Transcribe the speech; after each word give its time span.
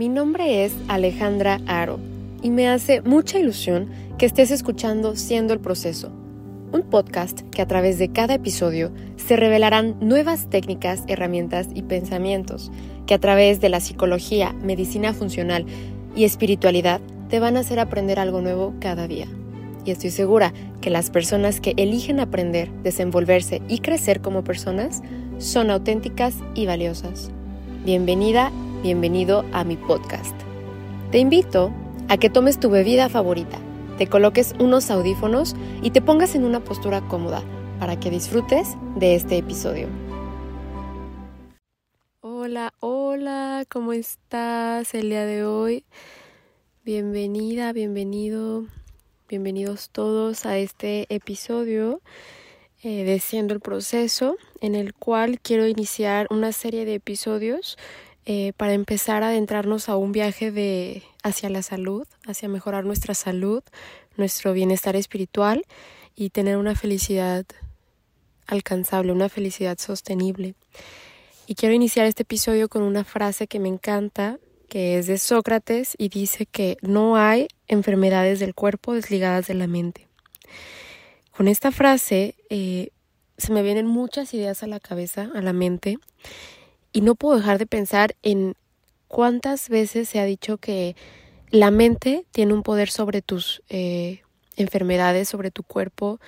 Mi 0.00 0.08
nombre 0.08 0.64
es 0.64 0.72
Alejandra 0.88 1.60
Aro 1.66 2.00
y 2.40 2.48
me 2.48 2.70
hace 2.70 3.02
mucha 3.02 3.38
ilusión 3.38 3.90
que 4.16 4.24
estés 4.24 4.50
escuchando 4.50 5.14
Siendo 5.14 5.52
el 5.52 5.60
Proceso, 5.60 6.10
un 6.72 6.84
podcast 6.88 7.42
que 7.50 7.60
a 7.60 7.66
través 7.66 7.98
de 7.98 8.10
cada 8.10 8.32
episodio 8.32 8.92
se 9.16 9.36
revelarán 9.36 9.96
nuevas 10.00 10.48
técnicas, 10.48 11.02
herramientas 11.06 11.68
y 11.74 11.82
pensamientos 11.82 12.72
que 13.06 13.12
a 13.12 13.18
través 13.18 13.60
de 13.60 13.68
la 13.68 13.80
psicología, 13.80 14.54
medicina 14.62 15.12
funcional 15.12 15.66
y 16.16 16.24
espiritualidad 16.24 17.02
te 17.28 17.38
van 17.38 17.58
a 17.58 17.60
hacer 17.60 17.78
aprender 17.78 18.18
algo 18.18 18.40
nuevo 18.40 18.72
cada 18.80 19.06
día. 19.06 19.26
Y 19.84 19.90
estoy 19.90 20.12
segura 20.12 20.54
que 20.80 20.88
las 20.88 21.10
personas 21.10 21.60
que 21.60 21.74
eligen 21.76 22.20
aprender, 22.20 22.72
desenvolverse 22.82 23.60
y 23.68 23.80
crecer 23.80 24.22
como 24.22 24.44
personas 24.44 25.02
son 25.36 25.70
auténticas 25.70 26.36
y 26.54 26.64
valiosas. 26.64 27.30
Bienvenida 27.84 28.50
bienvenido 28.82 29.44
a 29.52 29.62
mi 29.62 29.76
podcast. 29.76 30.34
Te 31.10 31.18
invito 31.18 31.70
a 32.08 32.16
que 32.16 32.30
tomes 32.30 32.58
tu 32.58 32.70
bebida 32.70 33.10
favorita, 33.10 33.58
te 33.98 34.06
coloques 34.06 34.54
unos 34.58 34.90
audífonos 34.90 35.54
y 35.82 35.90
te 35.90 36.00
pongas 36.00 36.34
en 36.34 36.44
una 36.44 36.64
postura 36.64 37.02
cómoda 37.02 37.42
para 37.78 38.00
que 38.00 38.10
disfrutes 38.10 38.68
de 38.96 39.14
este 39.16 39.36
episodio. 39.36 39.88
Hola, 42.20 42.72
hola, 42.80 43.64
¿cómo 43.68 43.92
estás 43.92 44.94
el 44.94 45.10
día 45.10 45.26
de 45.26 45.44
hoy? 45.44 45.84
Bienvenida, 46.82 47.74
bienvenido, 47.74 48.64
bienvenidos 49.28 49.90
todos 49.90 50.46
a 50.46 50.56
este 50.56 51.06
episodio 51.14 52.00
eh, 52.82 53.04
de 53.04 53.20
Siendo 53.20 53.52
el 53.52 53.60
Proceso, 53.60 54.38
en 54.62 54.74
el 54.74 54.94
cual 54.94 55.38
quiero 55.38 55.66
iniciar 55.66 56.26
una 56.30 56.52
serie 56.52 56.86
de 56.86 56.94
episodios 56.94 57.76
eh, 58.32 58.52
para 58.56 58.74
empezar 58.74 59.24
a 59.24 59.30
adentrarnos 59.30 59.88
a 59.88 59.96
un 59.96 60.12
viaje 60.12 60.52
de 60.52 61.02
hacia 61.24 61.50
la 61.50 61.62
salud, 61.62 62.06
hacia 62.28 62.48
mejorar 62.48 62.84
nuestra 62.84 63.12
salud, 63.12 63.64
nuestro 64.16 64.52
bienestar 64.52 64.94
espiritual 64.94 65.64
y 66.14 66.30
tener 66.30 66.56
una 66.56 66.76
felicidad 66.76 67.44
alcanzable, 68.46 69.10
una 69.10 69.28
felicidad 69.28 69.78
sostenible. 69.78 70.54
Y 71.48 71.56
quiero 71.56 71.74
iniciar 71.74 72.06
este 72.06 72.22
episodio 72.22 72.68
con 72.68 72.82
una 72.82 73.02
frase 73.02 73.48
que 73.48 73.58
me 73.58 73.68
encanta, 73.68 74.38
que 74.68 74.96
es 74.96 75.08
de 75.08 75.18
Sócrates 75.18 75.96
y 75.98 76.08
dice 76.08 76.46
que 76.46 76.76
no 76.82 77.16
hay 77.16 77.48
enfermedades 77.66 78.38
del 78.38 78.54
cuerpo 78.54 78.94
desligadas 78.94 79.48
de 79.48 79.54
la 79.54 79.66
mente. 79.66 80.06
Con 81.36 81.48
esta 81.48 81.72
frase 81.72 82.36
eh, 82.48 82.90
se 83.38 83.52
me 83.52 83.64
vienen 83.64 83.88
muchas 83.88 84.32
ideas 84.34 84.62
a 84.62 84.68
la 84.68 84.78
cabeza, 84.78 85.28
a 85.34 85.42
la 85.42 85.52
mente, 85.52 85.98
y 86.92 87.00
no 87.02 87.14
puedo 87.14 87.38
dejar 87.38 87.58
de 87.58 87.66
pensar 87.66 88.16
en 88.22 88.54
cuántas 89.08 89.68
veces 89.68 90.08
se 90.08 90.20
ha 90.20 90.24
dicho 90.24 90.58
que 90.58 90.96
la 91.50 91.70
mente 91.70 92.24
tiene 92.30 92.54
un 92.54 92.62
poder 92.62 92.90
sobre 92.90 93.22
tus 93.22 93.62
eh, 93.68 94.22
enfermedades, 94.56 95.28
sobre 95.28 95.50
tu 95.50 95.62
cuerpo, 95.62 96.20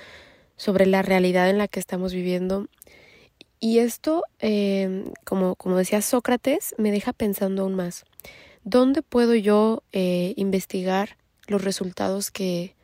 sobre 0.56 0.86
la 0.86 1.02
realidad 1.02 1.48
en 1.48 1.58
la 1.58 1.68
que 1.68 1.80
estamos 1.80 2.12
viviendo. 2.12 2.66
Y 3.60 3.78
esto, 3.78 4.24
eh, 4.40 5.04
como, 5.24 5.54
como 5.54 5.76
decía 5.76 6.02
Sócrates, 6.02 6.74
me 6.78 6.90
deja 6.90 7.12
pensando 7.12 7.62
aún 7.62 7.76
más. 7.76 8.04
¿Dónde 8.64 9.02
puedo 9.02 9.34
yo 9.34 9.82
eh, 9.92 10.34
investigar 10.36 11.16
los 11.46 11.62
resultados 11.62 12.30
que, 12.30 12.74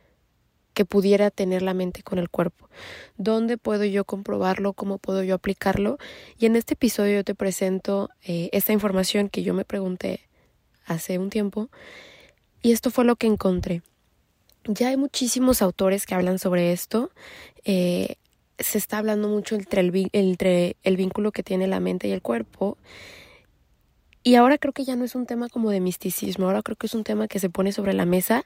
que 0.73 0.85
pudiera 0.85 1.31
tener 1.31 1.61
la 1.61 1.73
mente 1.73 2.03
con 2.03 2.19
el 2.19 2.29
cuerpo. 2.29 2.69
¿Dónde 3.17 3.57
puedo 3.57 3.85
yo 3.85 4.05
comprobarlo? 4.05 4.73
¿Cómo 4.73 4.97
puedo 4.97 5.23
yo 5.23 5.35
aplicarlo? 5.35 5.97
Y 6.37 6.45
en 6.45 6.55
este 6.55 6.73
episodio 6.73 7.15
yo 7.15 7.23
te 7.23 7.35
presento 7.35 8.09
eh, 8.23 8.49
esta 8.53 8.73
información 8.73 9.29
que 9.29 9.43
yo 9.43 9.53
me 9.53 9.65
pregunté 9.65 10.21
hace 10.85 11.19
un 11.19 11.29
tiempo 11.29 11.69
y 12.61 12.71
esto 12.71 12.91
fue 12.91 13.05
lo 13.05 13.15
que 13.15 13.27
encontré. 13.27 13.81
Ya 14.65 14.89
hay 14.89 14.97
muchísimos 14.97 15.61
autores 15.61 16.05
que 16.05 16.15
hablan 16.15 16.39
sobre 16.39 16.71
esto. 16.71 17.11
Eh, 17.63 18.15
se 18.57 18.77
está 18.77 18.97
hablando 18.97 19.29
mucho 19.29 19.55
entre 19.55 19.81
el, 19.81 20.09
entre 20.11 20.75
el 20.83 20.97
vínculo 20.97 21.31
que 21.31 21.43
tiene 21.43 21.67
la 21.67 21.79
mente 21.79 22.07
y 22.07 22.11
el 22.11 22.21
cuerpo. 22.21 22.77
Y 24.21 24.35
ahora 24.35 24.57
creo 24.57 24.73
que 24.73 24.83
ya 24.83 24.95
no 24.95 25.05
es 25.05 25.15
un 25.15 25.25
tema 25.25 25.47
como 25.47 25.71
de 25.71 25.79
misticismo, 25.79 26.45
ahora 26.45 26.61
creo 26.61 26.75
que 26.75 26.87
es 26.87 26.93
un 26.93 27.05
tema 27.05 27.27
que 27.27 27.39
se 27.39 27.49
pone 27.49 27.71
sobre 27.71 27.93
la 27.93 28.05
mesa 28.05 28.45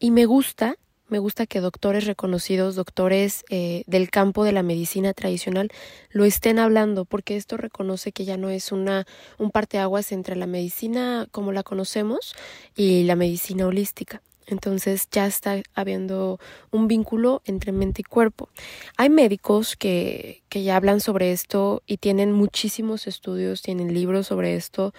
y 0.00 0.10
me 0.10 0.26
gusta 0.26 0.76
me 1.12 1.18
gusta 1.18 1.44
que 1.44 1.60
doctores 1.60 2.06
reconocidos, 2.06 2.74
doctores 2.74 3.44
eh, 3.50 3.84
del 3.86 4.08
campo 4.08 4.44
de 4.44 4.52
la 4.52 4.62
medicina 4.62 5.12
tradicional, 5.12 5.70
lo 6.08 6.24
estén 6.24 6.58
hablando, 6.58 7.04
porque 7.04 7.36
esto 7.36 7.58
reconoce 7.58 8.12
que 8.12 8.24
ya 8.24 8.38
no 8.38 8.48
es 8.48 8.72
una, 8.72 9.06
un 9.36 9.50
parteaguas 9.50 10.10
entre 10.10 10.36
la 10.36 10.46
medicina 10.46 11.28
como 11.30 11.52
la 11.52 11.64
conocemos 11.64 12.34
y 12.74 13.04
la 13.04 13.14
medicina 13.14 13.66
holística. 13.66 14.22
Entonces 14.46 15.06
ya 15.12 15.26
está 15.26 15.62
habiendo 15.74 16.40
un 16.70 16.88
vínculo 16.88 17.42
entre 17.44 17.72
mente 17.72 18.00
y 18.00 18.04
cuerpo. 18.04 18.48
Hay 18.96 19.10
médicos 19.10 19.76
que, 19.76 20.42
que 20.48 20.62
ya 20.62 20.76
hablan 20.76 21.00
sobre 21.00 21.32
esto 21.32 21.82
y 21.86 21.98
tienen 21.98 22.32
muchísimos 22.32 23.06
estudios, 23.06 23.60
tienen 23.60 23.92
libros 23.92 24.28
sobre 24.28 24.56
esto. 24.56 24.94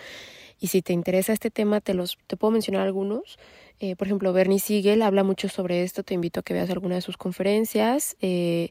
Y 0.63 0.67
si 0.67 0.81
te 0.81 0.93
interesa 0.93 1.33
este 1.33 1.51
tema, 1.51 1.81
te 1.81 1.93
los 1.93 2.17
te 2.25 2.37
puedo 2.37 2.51
mencionar 2.51 2.83
algunos. 2.83 3.37
Eh, 3.81 3.97
por 3.97 4.07
ejemplo, 4.07 4.31
Bernie 4.31 4.59
Siegel 4.59 5.01
habla 5.01 5.25
mucho 5.25 5.49
sobre 5.49 5.83
esto, 5.83 6.03
te 6.03 6.13
invito 6.13 6.39
a 6.39 6.43
que 6.43 6.53
veas 6.53 6.69
alguna 6.69 6.95
de 6.95 7.01
sus 7.01 7.17
conferencias. 7.17 8.15
Eh, 8.21 8.69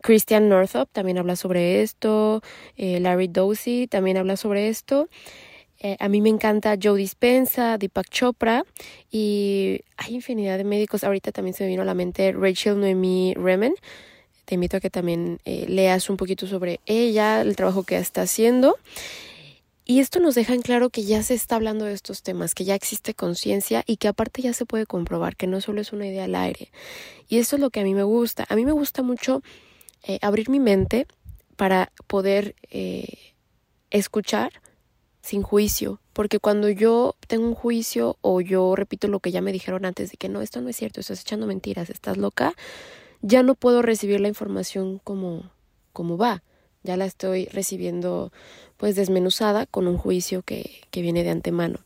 Christian 0.00 0.48
Northup 0.48 0.88
también 0.90 1.18
habla 1.18 1.36
sobre 1.36 1.82
esto, 1.82 2.40
eh, 2.78 2.98
Larry 3.00 3.28
Dozy 3.28 3.88
también 3.88 4.16
habla 4.16 4.38
sobre 4.38 4.70
esto. 4.70 5.10
a 6.00 6.08
mí 6.08 6.22
me 6.22 6.30
encanta 6.30 6.78
Joe 6.82 6.98
Dispensa, 6.98 7.76
Deepak 7.76 8.08
Chopra 8.08 8.64
y 9.12 9.82
hay 9.98 10.14
infinidad 10.14 10.56
de 10.56 10.64
médicos. 10.64 11.04
Ahorita 11.04 11.30
también 11.30 11.52
se 11.52 11.64
me 11.64 11.68
vino 11.68 11.82
a 11.82 11.84
la 11.84 11.94
mente 11.94 12.32
Rachel 12.32 12.80
Noemi 12.80 13.34
Remen. 13.34 13.74
Te 14.46 14.54
invito 14.54 14.78
a 14.78 14.80
que 14.80 14.88
también 14.88 15.40
leas 15.44 16.08
un 16.08 16.16
poquito 16.16 16.46
sobre 16.46 16.80
ella, 16.86 17.42
el 17.42 17.54
trabajo 17.54 17.82
que 17.82 17.98
está 17.98 18.22
haciendo. 18.22 18.78
Y 19.90 20.00
esto 20.00 20.20
nos 20.20 20.34
deja 20.34 20.52
en 20.52 20.60
claro 20.60 20.90
que 20.90 21.04
ya 21.04 21.22
se 21.22 21.32
está 21.32 21.56
hablando 21.56 21.86
de 21.86 21.94
estos 21.94 22.22
temas, 22.22 22.54
que 22.54 22.66
ya 22.66 22.74
existe 22.74 23.14
conciencia 23.14 23.84
y 23.86 23.96
que 23.96 24.08
aparte 24.08 24.42
ya 24.42 24.52
se 24.52 24.66
puede 24.66 24.84
comprobar 24.84 25.34
que 25.34 25.46
no 25.46 25.62
solo 25.62 25.80
es 25.80 25.94
una 25.94 26.06
idea 26.06 26.24
al 26.24 26.34
aire. 26.34 26.70
Y 27.26 27.38
eso 27.38 27.56
es 27.56 27.60
lo 27.60 27.70
que 27.70 27.80
a 27.80 27.84
mí 27.84 27.94
me 27.94 28.02
gusta. 28.02 28.44
A 28.50 28.54
mí 28.54 28.66
me 28.66 28.72
gusta 28.72 29.02
mucho 29.02 29.40
eh, 30.02 30.18
abrir 30.20 30.50
mi 30.50 30.60
mente 30.60 31.06
para 31.56 31.90
poder 32.06 32.54
eh, 32.70 33.32
escuchar 33.88 34.52
sin 35.22 35.40
juicio, 35.40 36.02
porque 36.12 36.38
cuando 36.38 36.68
yo 36.68 37.16
tengo 37.26 37.46
un 37.46 37.54
juicio 37.54 38.18
o 38.20 38.42
yo 38.42 38.76
repito 38.76 39.08
lo 39.08 39.20
que 39.20 39.32
ya 39.32 39.40
me 39.40 39.52
dijeron 39.52 39.86
antes 39.86 40.10
de 40.10 40.18
que 40.18 40.28
no, 40.28 40.42
esto 40.42 40.60
no 40.60 40.68
es 40.68 40.76
cierto, 40.76 41.00
estás 41.00 41.22
echando 41.22 41.46
mentiras, 41.46 41.88
estás 41.88 42.18
loca, 42.18 42.52
ya 43.22 43.42
no 43.42 43.54
puedo 43.54 43.80
recibir 43.80 44.20
la 44.20 44.28
información 44.28 44.98
como, 45.02 45.50
como 45.94 46.18
va 46.18 46.42
ya 46.88 46.96
la 46.96 47.04
estoy 47.04 47.44
recibiendo 47.46 48.32
pues 48.78 48.96
desmenuzada 48.96 49.66
con 49.66 49.86
un 49.86 49.98
juicio 49.98 50.40
que, 50.40 50.80
que 50.90 51.02
viene 51.02 51.22
de 51.22 51.28
antemano. 51.28 51.80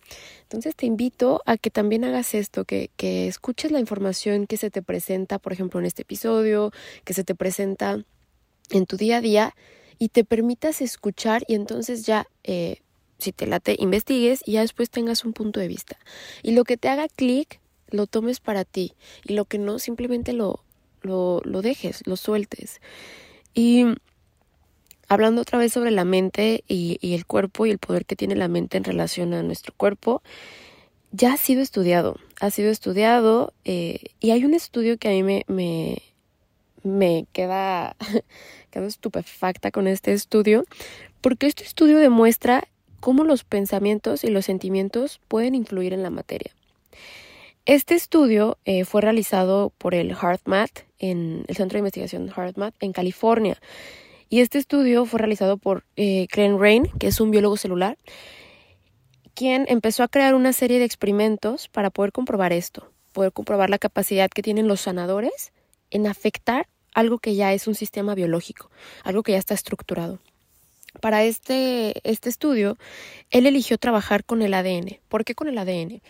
Entonces 0.45 0.77
te 0.77 0.87
invito 0.87 1.43
a 1.45 1.57
que 1.57 1.71
también 1.71 2.05
hagas 2.05 2.35
esto, 2.35 2.65
que, 2.65 2.89
que 2.97 3.27
escuches 3.27 3.73
la 3.73 3.81
información 3.81 4.47
que 4.47 4.57
se 4.57 4.71
te 4.71 4.81
presenta, 4.81 5.41
por 5.41 5.53
ejemplo, 5.53 5.81
en 5.81 5.87
este 5.87 6.03
episodio, 6.03 6.71
que 7.05 7.15
se 7.15 7.25
te 7.25 7.35
presenta 7.35 7.99
en 8.71 8.87
tu 8.87 8.97
día 8.97 9.17
a 9.17 9.21
día 9.21 9.57
y 9.99 10.11
te 10.11 10.23
permitas 10.23 10.81
escuchar 10.81 11.43
y 11.49 11.57
entonces 11.57 12.07
ya, 12.07 12.29
eh, 12.45 12.77
si 13.19 13.33
te 13.33 13.49
late, 13.49 13.75
investigues 13.81 14.41
y 14.47 14.53
ya 14.53 14.61
después 14.61 14.89
tengas 14.89 15.25
un 15.25 15.33
punto 15.33 15.59
de 15.59 15.67
vista. 15.67 15.97
Y 16.45 16.53
lo 16.53 16.63
que 16.63 16.77
te 16.77 16.89
haga 16.89 17.09
clic, 17.09 17.59
lo 17.89 18.07
tomes 18.07 18.39
para 18.39 18.65
ti 18.65 18.95
y 19.25 19.33
lo 19.33 19.47
que 19.47 19.59
no, 19.59 19.81
simplemente 19.81 20.33
lo, 20.33 20.63
lo, 21.01 21.41
lo 21.45 21.61
dejes, 21.61 22.07
lo 22.07 22.17
sueltes. 22.17 22.81
Y 23.53 23.87
hablando 25.13 25.43
otra 25.43 25.59
vez 25.59 25.75
sobre 25.75 25.91
la 25.91 26.07
mente 26.07 26.65
y, 26.67 26.99
el 27.03 27.27
cuerpo 27.27 27.67
y 27.67 27.71
el 27.71 27.77
poder 27.77 28.07
que 28.07 28.17
tiene 28.17 28.35
la 28.35 28.49
mente 28.49 28.79
en 28.79 28.85
relación 28.85 29.35
a 29.35 29.43
nuestro 29.43 29.75
cuerpo, 29.77 30.23
ya 31.11 31.35
ha 31.35 31.37
sido 31.37 31.61
estudiado, 31.61 32.17
ha 32.41 32.51
sido 32.51 32.71
estudiado 32.71 33.53
eh, 33.67 34.01
y 34.21 34.31
hay 34.31 34.47
un 34.47 34.55
estudio 34.55 34.97
que 34.97 35.09
a 35.09 35.11
mí 35.11 35.23
me, 35.23 35.45
me, 35.49 36.01
me 36.83 37.27
queda, 37.35 37.95
estupefacta 38.73 39.71
con 39.71 39.87
este 39.87 40.15
estudio, 40.15 40.65
porque 41.21 41.47
este 41.47 41.65
estudio 41.65 41.99
demuestra 41.99 42.67
cómo 43.01 43.25
los 43.25 43.45
pensamientos 43.45 44.25
y 44.25 44.29
los 44.29 44.47
sentimientos 44.47 45.21
pueden 45.29 45.55
influir 45.55 45.93
en 45.93 46.03
la 46.03 46.11
materia. 46.11 46.53
Este 47.67 47.95
estudio 47.95 48.57
eh, 48.65 48.87
fue 48.87 49.03
realizado 49.03 49.75
por 49.77 49.95
el 49.95 50.13
HeartMath, 50.13 50.87
en 50.99 51.45
el 51.49 51.55
Centro 51.55 51.77
de 51.77 51.81
Investigación 51.81 52.33
HeartMath, 52.35 52.75
en 52.81 52.93
California. 52.93 53.61
Y 54.33 54.41
este 54.41 54.57
estudio 54.57 55.05
fue 55.05 55.19
realizado 55.19 55.59
por 55.59 55.85
eh, 55.95 56.27
Rain, 56.33 56.87
que 56.99 57.09
es 57.09 57.21
un 57.21 57.31
biólogo 57.31 57.59
celular, 57.59 57.99
quien 59.35 59.67
empezó 59.69 60.05
a 60.05 60.09
crear 60.09 60.35
una 60.35 60.55
serie 60.55 60.79
de 60.79 60.87
experimentos 60.87 61.69
para 61.69 61.91
poder 61.91 62.13
comprobar 62.13 62.51
esto, 62.55 62.91
poder 63.13 63.33
comprobar 63.33 63.69
la 63.69 63.77
capacidad 63.77 64.31
que 64.31 64.41
tienen 64.41 64.69
los 64.69 64.81
sanadores 64.81 65.53
en 65.91 66.07
afectar 66.07 66.67
algo 66.95 67.19
que 67.19 67.35
ya 67.35 67.53
es 67.53 67.67
un 67.67 67.75
sistema 67.75 68.15
biológico, 68.15 68.71
algo 69.05 69.23
que 69.23 69.33
ya 69.33 69.39
está 69.39 69.53
estructurado. 69.53 70.19
para 71.03 71.25
este, 71.25 72.01
este 72.11 72.31
estudio, 72.31 72.79
él 73.29 73.47
eligió 73.47 73.77
trabajar 73.77 74.25
con 74.25 74.41
el 74.41 74.55
ADN. 74.55 74.99
¿Por 75.11 75.27
qué 75.27 75.35
con 75.35 75.49
el 75.49 75.59
ADN? 75.59 76.01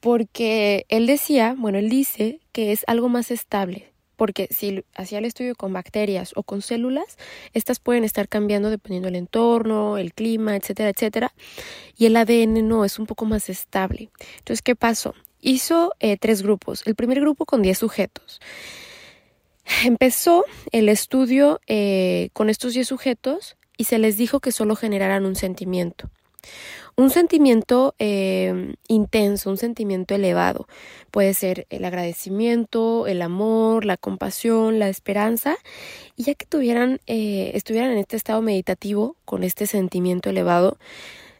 Porque 0.00 0.84
él 0.90 1.06
decía, 1.06 1.54
bueno, 1.56 1.78
él 1.78 1.88
dice 1.88 2.40
que 2.52 2.72
es 2.72 2.84
algo 2.86 3.08
más 3.08 3.30
estable, 3.30 3.90
porque 4.20 4.48
si 4.50 4.84
hacía 4.94 5.18
el 5.18 5.24
estudio 5.24 5.54
con 5.54 5.72
bacterias 5.72 6.32
o 6.36 6.42
con 6.42 6.60
células, 6.60 7.16
estas 7.54 7.80
pueden 7.80 8.04
estar 8.04 8.28
cambiando 8.28 8.68
dependiendo 8.68 9.06
del 9.06 9.16
entorno, 9.16 9.96
el 9.96 10.12
clima, 10.12 10.56
etcétera, 10.56 10.90
etcétera, 10.90 11.32
y 11.96 12.04
el 12.04 12.14
ADN 12.14 12.68
no, 12.68 12.84
es 12.84 12.98
un 12.98 13.06
poco 13.06 13.24
más 13.24 13.48
estable. 13.48 14.10
Entonces, 14.36 14.60
¿qué 14.60 14.76
pasó? 14.76 15.14
Hizo 15.40 15.94
eh, 16.00 16.18
tres 16.18 16.42
grupos. 16.42 16.82
El 16.84 16.96
primer 16.96 17.18
grupo 17.18 17.46
con 17.46 17.62
10 17.62 17.78
sujetos. 17.78 18.42
Empezó 19.86 20.44
el 20.70 20.90
estudio 20.90 21.58
eh, 21.66 22.28
con 22.34 22.50
estos 22.50 22.74
10 22.74 22.86
sujetos 22.86 23.56
y 23.78 23.84
se 23.84 23.98
les 23.98 24.18
dijo 24.18 24.40
que 24.40 24.52
solo 24.52 24.76
generaran 24.76 25.24
un 25.24 25.34
sentimiento. 25.34 26.10
Un 26.96 27.10
sentimiento 27.10 27.94
eh, 27.98 28.74
intenso, 28.88 29.50
un 29.50 29.56
sentimiento 29.56 30.14
elevado. 30.14 30.66
Puede 31.10 31.34
ser 31.34 31.66
el 31.70 31.84
agradecimiento, 31.84 33.06
el 33.06 33.22
amor, 33.22 33.84
la 33.84 33.96
compasión, 33.96 34.78
la 34.78 34.88
esperanza. 34.88 35.56
Y 36.16 36.24
ya 36.24 36.34
que 36.34 36.46
tuvieran, 36.46 37.00
eh, 37.06 37.52
estuvieran 37.54 37.90
en 37.92 37.98
este 37.98 38.16
estado 38.16 38.42
meditativo, 38.42 39.16
con 39.24 39.44
este 39.44 39.66
sentimiento 39.66 40.30
elevado, 40.30 40.78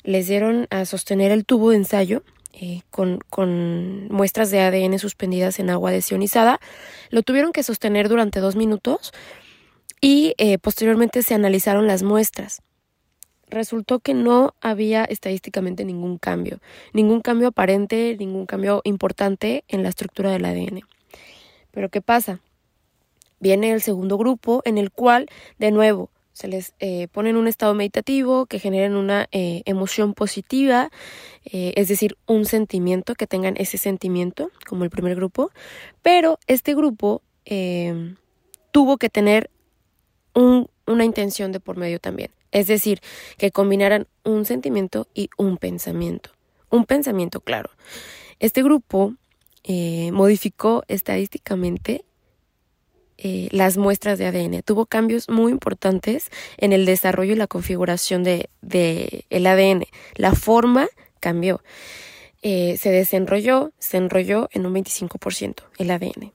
les 0.03 0.29
dieron 0.29 0.67
a 0.71 0.85
sostener 0.85 1.31
el 1.31 1.45
tubo 1.45 1.71
de 1.71 1.77
ensayo 1.77 2.23
eh, 2.53 2.83
con, 2.91 3.21
con, 3.31 4.09
muestras 4.09 4.51
de 4.51 4.61
ADN 4.61 4.99
suspendidas 4.99 5.59
en 5.59 5.71
agua 5.71 5.93
desionizada. 5.93 6.61
Lo 7.11 7.23
tuvieron 7.23 7.53
que 7.53 7.63
sostener 7.63 8.09
durante 8.09 8.41
dos 8.41 8.57
minutos 8.57 9.13
y 10.01 10.35
eh, 10.39 10.59
posteriormente 10.59 11.23
se 11.23 11.35
analizaron 11.35 11.87
las 11.87 12.03
muestras. 12.03 12.63
Resultó 13.51 13.99
que 13.99 14.15
no 14.15 14.55
había 14.61 15.05
estadísticamente 15.05 15.85
ningún 15.85 16.19
cambio, 16.19 16.61
ningún 16.93 17.21
cambio 17.21 17.49
aparente, 17.49 18.17
ningún 18.19 18.47
cambio 18.47 18.81
importante 18.85 19.65
en 19.69 19.83
la 19.83 19.89
estructura 19.89 20.31
del 20.31 20.45
ADN. 20.45 20.83
Pero 21.73 21.89
¿qué 21.89 22.01
pasa? 22.01 22.41
Viene 23.41 23.73
el 23.73 23.83
segundo 23.83 24.17
grupo 24.19 24.63
en 24.65 24.79
el 24.79 24.93
cual, 24.93 25.29
de 25.59 25.73
nuevo, 25.73 26.11
se 26.33 26.47
les 26.47 26.75
eh, 26.79 27.09
pone 27.09 27.31
en 27.31 27.37
un 27.37 27.49
estado 27.49 27.75
meditativo 27.75 28.47
que 28.47 28.61
generen 28.61 28.95
una 28.95 29.29
eh, 29.33 29.63
emoción 29.65 30.15
positiva, 30.15 30.91
es 31.43 31.89
decir, 31.89 32.17
un 32.27 32.45
sentimiento, 32.45 33.15
que 33.15 33.27
tengan 33.27 33.57
ese 33.57 33.79
sentimiento, 33.79 34.51
como 34.69 34.85
el 34.85 34.91
primer 34.91 35.17
grupo, 35.17 35.51
pero 36.03 36.39
este 36.47 36.75
grupo 36.75 37.23
tuvo 38.71 38.99
que 38.99 39.09
tener 39.09 39.51
una 40.35 41.05
intención 41.05 41.51
de 41.51 41.61
por 41.61 41.77
medio 41.77 41.99
también. 41.99 42.31
Es 42.53 42.67
decir, 42.67 43.01
que 43.39 43.51
combinaran 43.51 44.07
un 44.25 44.45
sentimiento 44.45 45.07
y 45.15 45.31
un 45.37 45.57
pensamiento. 45.57 46.31
Un 46.71 46.85
pensamiento 46.85 47.41
claro. 47.41 47.71
Este 48.39 48.63
grupo 48.63 49.15
eh, 49.65 50.11
modificó 50.13 50.85
estadísticamente 50.89 52.05
eh, 53.19 53.49
las 53.53 53.77
muestras 53.77 54.19
de 54.19 54.27
ADN. 54.27 54.63
Tuvo 54.63 54.87
cambios 54.87 55.29
muy 55.29 55.53
importantes 55.53 56.31
en 56.57 56.73
el 56.73 56.87
desarrollo 56.87 57.35
y 57.35 57.37
la 57.37 57.47
configuración 57.47 58.25
de, 58.25 58.49
el 59.29 59.47
ADN. 59.47 59.85
La 60.15 60.35
forma 60.35 60.89
cambió. 61.21 61.63
Eh, 62.41 62.79
se 62.79 62.91
desenrolló, 62.91 63.73
se 63.79 63.99
enrolló 63.99 64.49
en 64.53 64.65
un 64.65 64.75
25% 64.75 65.65
el 65.77 65.91
ADN. 65.91 66.33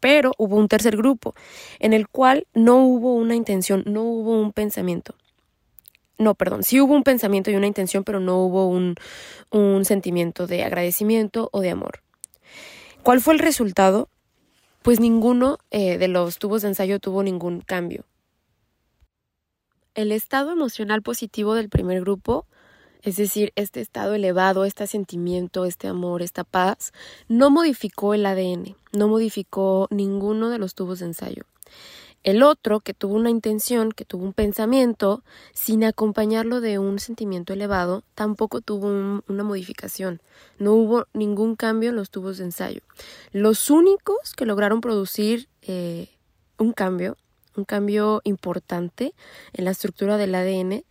Pero 0.00 0.32
hubo 0.36 0.56
un 0.56 0.66
tercer 0.66 0.96
grupo 0.96 1.36
en 1.78 1.92
el 1.92 2.08
cual 2.08 2.48
no 2.54 2.84
hubo 2.84 3.14
una 3.14 3.36
intención, 3.36 3.84
no 3.86 4.02
hubo 4.02 4.40
un 4.40 4.52
pensamiento. 4.52 5.14
No, 6.20 6.34
perdón, 6.34 6.62
sí 6.64 6.78
hubo 6.82 6.94
un 6.94 7.02
pensamiento 7.02 7.50
y 7.50 7.56
una 7.56 7.66
intención, 7.66 8.04
pero 8.04 8.20
no 8.20 8.36
hubo 8.44 8.68
un, 8.68 8.94
un 9.50 9.86
sentimiento 9.86 10.46
de 10.46 10.62
agradecimiento 10.64 11.48
o 11.50 11.60
de 11.62 11.70
amor. 11.70 12.02
¿Cuál 13.02 13.22
fue 13.22 13.32
el 13.32 13.40
resultado? 13.40 14.10
Pues 14.82 15.00
ninguno 15.00 15.56
eh, 15.70 15.96
de 15.96 16.08
los 16.08 16.38
tubos 16.38 16.60
de 16.60 16.68
ensayo 16.68 17.00
tuvo 17.00 17.22
ningún 17.22 17.62
cambio. 17.62 18.04
El 19.94 20.12
estado 20.12 20.52
emocional 20.52 21.00
positivo 21.00 21.54
del 21.54 21.70
primer 21.70 22.02
grupo 22.02 22.46
es 23.02 23.16
decir, 23.16 23.52
este 23.56 23.80
estado 23.80 24.14
elevado, 24.14 24.66
este 24.66 24.86
sentimiento, 24.86 25.64
este 25.64 25.88
amor, 25.88 26.20
esta 26.20 26.44
paz, 26.44 26.92
no 27.28 27.48
modificó 27.48 28.12
el 28.12 28.26
ADN, 28.26 28.76
no 28.92 29.08
modificó 29.08 29.88
ninguno 29.90 30.50
de 30.50 30.58
los 30.58 30.74
tubos 30.74 30.98
de 30.98 31.06
ensayo. 31.06 31.44
El 32.22 32.42
otro, 32.42 32.80
que 32.80 32.92
tuvo 32.92 33.14
una 33.14 33.30
intención, 33.30 33.92
que 33.92 34.04
tuvo 34.04 34.24
un 34.24 34.34
pensamiento, 34.34 35.24
sin 35.54 35.84
acompañarlo 35.84 36.60
de 36.60 36.78
un 36.78 36.98
sentimiento 36.98 37.54
elevado, 37.54 38.04
tampoco 38.14 38.60
tuvo 38.60 39.22
una 39.26 39.42
modificación. 39.42 40.20
No 40.58 40.74
hubo 40.74 41.06
ningún 41.14 41.56
cambio 41.56 41.88
en 41.88 41.96
los 41.96 42.10
tubos 42.10 42.36
de 42.36 42.44
ensayo. 42.44 42.82
Los 43.32 43.70
únicos 43.70 44.34
que 44.36 44.44
lograron 44.44 44.82
producir 44.82 45.48
eh, 45.62 46.08
un 46.58 46.72
cambio, 46.72 47.16
un 47.56 47.64
cambio 47.64 48.20
importante 48.24 49.14
en 49.54 49.64
la 49.64 49.70
estructura 49.70 50.18
del 50.18 50.34
ADN, 50.34 50.84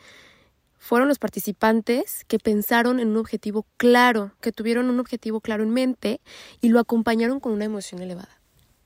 fueron 0.79 1.09
los 1.09 1.19
participantes 1.19 2.25
que 2.27 2.39
pensaron 2.39 2.99
en 2.99 3.09
un 3.09 3.17
objetivo 3.17 3.67
claro, 3.77 4.31
que 4.41 4.51
tuvieron 4.51 4.89
un 4.89 4.99
objetivo 4.99 5.41
claro 5.41 5.61
en 5.61 5.69
mente 5.69 6.21
y 6.59 6.69
lo 6.69 6.79
acompañaron 6.79 7.39
con 7.39 7.51
una 7.51 7.65
emoción 7.65 8.01
elevada. 8.01 8.38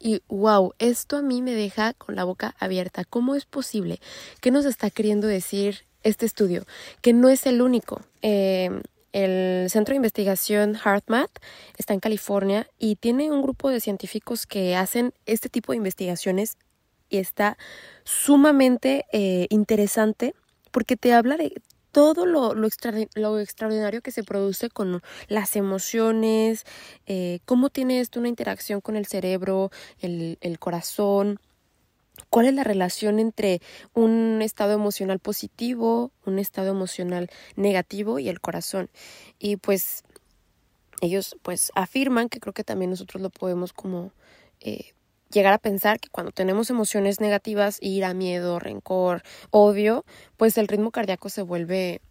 Y 0.04 0.22
wow, 0.28 0.74
esto 0.80 1.16
a 1.16 1.22
mí 1.22 1.42
me 1.42 1.54
deja 1.54 1.94
con 1.94 2.18
la 2.18 2.26
boca 2.26 2.56
abierta. 2.60 3.06
¿Cómo 3.06 3.36
es 3.36 3.46
posible? 3.46 4.02
¿Qué 4.42 4.52
nos 4.52 4.66
está 4.66 4.90
queriendo 4.90 5.28
decir 5.28 5.86
este 6.04 6.26
estudio? 6.26 6.66
Que 7.00 7.14
no 7.14 7.30
es 7.30 7.46
el 7.46 7.62
único. 7.62 8.02
Eh, 8.22 8.70
el 9.14 9.70
Centro 9.70 9.94
de 9.94 9.98
Investigación 9.98 10.76
HeartMath 10.76 11.32
está 11.78 11.94
en 11.94 12.02
California 12.02 12.68
y 12.78 12.98
tiene 12.98 13.32
un 13.32 13.42
grupo 13.42 13.70
de 13.70 13.80
científicos 13.80 14.46
que 14.46 14.76
hacen 14.76 15.14
este 15.26 15.48
tipo 15.48 15.72
de 15.72 15.78
investigaciones 15.78 16.58
y 17.10 17.20
está 17.20 17.58
sumamente 18.04 19.06
eh, 19.14 19.48
interesante 19.52 20.36
porque 20.72 20.98
te 20.98 21.14
habla 21.14 21.38
de 21.38 21.54
todo 21.94 22.26
lo, 22.26 22.56
lo, 22.56 22.68
extraordinario 22.68 24.02
que 24.02 24.12
se 24.12 24.24
produce 24.24 24.70
con 24.70 25.02
las 25.28 25.56
emociones, 25.56 26.66
eh, 27.06 27.40
cómo 27.46 27.70
tiene 27.70 28.00
esto 28.00 28.20
una 28.20 28.30
interacción 28.30 28.82
con 28.82 28.96
el 28.96 29.06
cerebro, 29.06 29.70
el, 30.00 30.40
el 30.42 30.58
corazón, 30.58 31.40
cuál 32.32 32.48
es 32.48 32.56
la 32.56 32.64
relación 32.64 33.20
entre 33.20 33.62
un 33.94 34.42
estado 34.42 34.74
emocional 34.74 35.20
positivo, 35.20 36.12
un 36.26 36.40
estado 36.40 36.72
emocional 36.72 37.30
negativo 37.56 38.18
y 38.18 38.28
el 38.28 38.42
corazón. 38.42 38.90
Y 39.38 39.58
pues 39.58 40.04
ellos 41.00 41.38
pues 41.44 41.72
afirman 41.76 42.28
que 42.28 42.40
creo 42.40 42.54
que 42.54 42.64
también 42.64 42.90
nosotros 42.90 43.22
lo 43.22 43.30
podemos 43.30 43.72
como 43.72 44.12
eh, 44.62 44.94
llegar 45.34 45.54
a 45.54 45.58
pensar 45.58 46.00
que 46.00 46.10
cuando 46.10 46.32
tenemos 46.32 46.70
emociones 46.70 47.20
negativas, 47.20 47.78
ira, 47.82 48.14
miedo, 48.14 48.60
rencor, 48.60 49.24
odio, 49.50 50.06
pues 50.38 50.58
el 50.58 50.68
ritmo 50.68 50.92
cardíaco 50.92 51.30
se 51.30 51.42
vuelve 51.42 52.02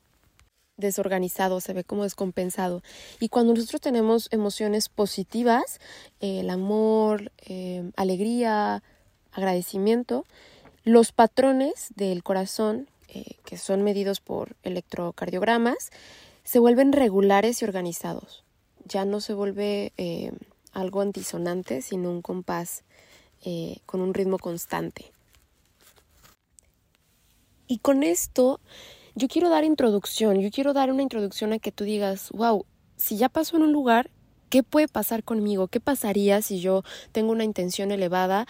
desorganizado, 0.77 1.61
se 1.61 1.73
ve 1.73 1.85
como 1.85 2.03
descompensado. 2.03 2.83
Y 3.21 3.29
cuando 3.29 3.55
nosotros 3.55 3.81
tenemos 3.81 4.29
emociones 4.33 4.89
positivas, 4.89 5.81
el 6.21 6.51
amor, 6.51 7.33
eh, 7.47 7.91
alegría, 7.97 8.83
agradecimiento, 9.33 10.27
los 10.85 11.13
patrones 11.13 11.89
del 11.95 12.23
corazón, 12.23 12.89
eh, 13.09 13.37
que 13.45 13.57
son 13.57 13.83
medidos 13.83 14.21
por 14.21 14.57
electrocardiogramas, 14.63 15.91
se 16.45 16.59
vuelven 16.59 16.93
regulares 16.93 17.63
y 17.63 17.65
organizados. 17.65 18.45
Ya 18.85 19.05
no 19.05 19.21
se 19.21 19.33
vuelve 19.33 19.93
eh, 19.97 20.33
algo 20.73 21.01
antisonante, 21.01 21.83
sino 21.83 22.11
un 22.11 22.23
compás 22.23 22.85
eh, 23.45 23.79
con 23.87 24.01
un 24.01 24.15
ritmo 24.15 24.39
constante. 24.39 25.13
Y 27.67 27.79
con 27.79 28.03
esto 28.03 28.61
yo 29.15 29.29
quiero 29.29 29.49
dar 29.49 29.65
introducción, 29.65 30.41
yo 30.41 30.51
quiero 30.51 30.73
dar 30.73 30.91
una 30.91 31.03
introducción 31.03 31.53
a 31.53 31.59
que 31.59 31.73
tú 31.73 31.85
digas, 31.85 32.31
wow, 32.33 32.67
si 32.97 33.17
ya 33.17 33.29
pasó 33.29 33.57
en 33.57 33.63
un 33.63 33.73
lugar, 33.73 34.11
¿qué 34.49 34.63
puede 34.63 34.89
pasar 34.89 35.25
conmigo? 35.25 35.69
¿Qué 35.69 35.81
pasaría 35.81 36.43
si 36.43 36.61
yo 36.61 36.83
tengo 37.13 37.33
una 37.33 37.45
intención 37.45 37.91
elevada, 37.91 38.47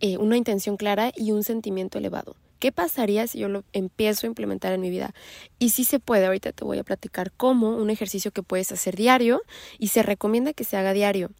eh, 0.00 0.16
una 0.18 0.36
intención 0.36 0.76
clara 0.76 1.12
y 1.16 1.32
un 1.32 1.44
sentimiento 1.44 1.98
elevado? 1.98 2.36
¿Qué 2.58 2.72
pasaría 2.72 3.26
si 3.26 3.38
yo 3.38 3.48
lo 3.48 3.64
empiezo 3.72 4.26
a 4.26 4.28
implementar 4.28 4.72
en 4.72 4.80
mi 4.80 4.90
vida? 4.90 5.14
Y 5.58 5.70
si 5.70 5.84
se 5.84 6.00
puede, 6.00 6.26
ahorita 6.26 6.52
te 6.52 6.64
voy 6.64 6.78
a 6.78 6.84
platicar 6.84 7.32
cómo 7.32 7.76
un 7.76 7.90
ejercicio 7.90 8.32
que 8.32 8.42
puedes 8.42 8.72
hacer 8.72 8.96
diario 8.96 9.42
y 9.78 9.88
se 9.88 10.02
recomienda 10.02 10.52
que 10.52 10.64
se 10.64 10.76
haga 10.76 10.92
diario. 10.92 11.30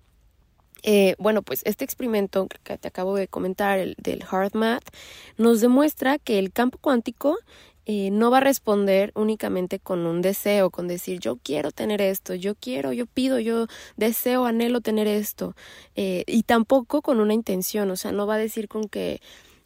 Eh, 0.83 1.17
bueno, 1.19 1.43
pues 1.43 1.63
este 1.65 1.85
experimento 1.85 2.49
que 2.63 2.79
te 2.79 2.89
acabo 2.89 3.17
de 3.17 3.29
comentar, 3.29 3.79
el 3.79 3.95
del 3.99 4.25
Hard 4.31 4.55
Math, 4.55 4.89
nos 5.37 5.61
demuestra 5.61 6.19
que 6.19 6.39
el 6.39 6.53
campo 6.53 6.79
cuántico 6.79 7.37
eh, 7.87 8.11
no 8.11 8.31
va 8.31 8.39
a 8.39 8.41
responder 8.41 9.13
únicamente 9.15 9.79
con 9.81 10.07
un 10.07 10.23
deseo, 10.23 10.71
con 10.71 10.89
decir 10.89 11.21
yo 11.21 11.37
quiero 11.43 11.73
tener 11.73 12.01
esto, 12.03 12.35
yo 12.35 12.55
quiero, 12.55 12.93
yo 12.93 13.07
pido, 13.07 13.39
yo 13.41 13.67
deseo, 13.97 14.45
anhelo 14.45 14.81
tener 14.83 15.07
esto, 15.09 15.55
eh, 15.97 16.25
y 16.27 16.43
tampoco 16.45 17.03
con 17.03 17.21
una 17.21 17.35
intención, 17.35 17.91
o 17.91 17.97
sea, 17.97 18.13
no 18.13 18.27
va 18.27 18.35
a 18.35 18.39
decir 18.39 18.69
con 18.69 18.89
que, 18.89 19.21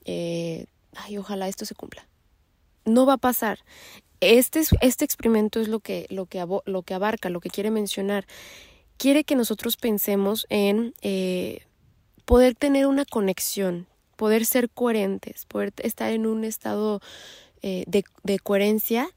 ay, 0.06 1.18
ojalá 1.18 1.48
esto 1.48 1.64
se 1.66 1.74
cumpla. 1.74 2.06
no 2.84 3.06
va 3.06 3.14
a 3.14 3.18
pasar. 3.18 3.60
Este, 4.20 4.62
este 4.82 5.04
experimento 5.04 5.60
es 5.60 5.68
lo 5.68 5.80
que, 5.80 6.06
lo, 6.10 6.26
que, 6.26 6.44
lo 6.66 6.82
que 6.82 6.94
abarca, 6.94 7.28
lo 7.30 7.40
que 7.40 7.50
quiere 7.50 7.70
mencionar. 7.72 8.26
Quiere 8.96 9.24
que 9.24 9.34
nosotros 9.34 9.76
pensemos 9.76 10.46
en 10.48 10.94
eh, 11.02 11.62
poder 12.24 12.54
tener 12.54 12.86
una 12.86 13.04
conexión, 13.04 13.86
poder 14.16 14.46
ser 14.46 14.70
coherentes, 14.70 15.44
poder 15.46 15.72
estar 15.78 16.12
en 16.12 16.26
un 16.26 16.44
estado 16.44 17.00
eh, 17.62 17.84
de, 17.86 18.38
coherencia 18.38 19.08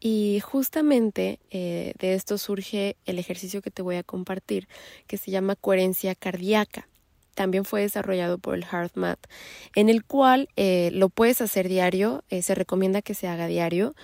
y 0.00 0.40
justamente 0.40 1.40
eh, 1.50 1.94
de 1.98 2.14
esto 2.14 2.38
surge 2.38 2.96
el 3.04 3.18
ejercicio 3.18 3.62
que 3.62 3.70
te 3.70 3.82
voy 3.82 3.96
a 3.96 4.02
compartir, 4.02 4.68
que 5.06 5.18
se 5.18 5.30
llama 5.30 5.56
coherencia 5.56 6.14
cardíaca. 6.14 6.88
También 7.34 7.64
fue 7.64 7.80
desarrollado 7.80 8.38
por 8.38 8.54
el 8.54 8.64
HeartMath, 8.64 9.26
en 9.74 9.88
el 9.88 10.04
cual 10.04 10.48
lo 10.56 11.08
puedes 11.08 11.40
hacer 11.40 11.68
diario, 11.68 12.22
se 12.30 12.54
recomienda 12.54 13.02
que 13.02 13.14
se 13.14 13.26
haga 13.26 13.48
diario 13.48 13.96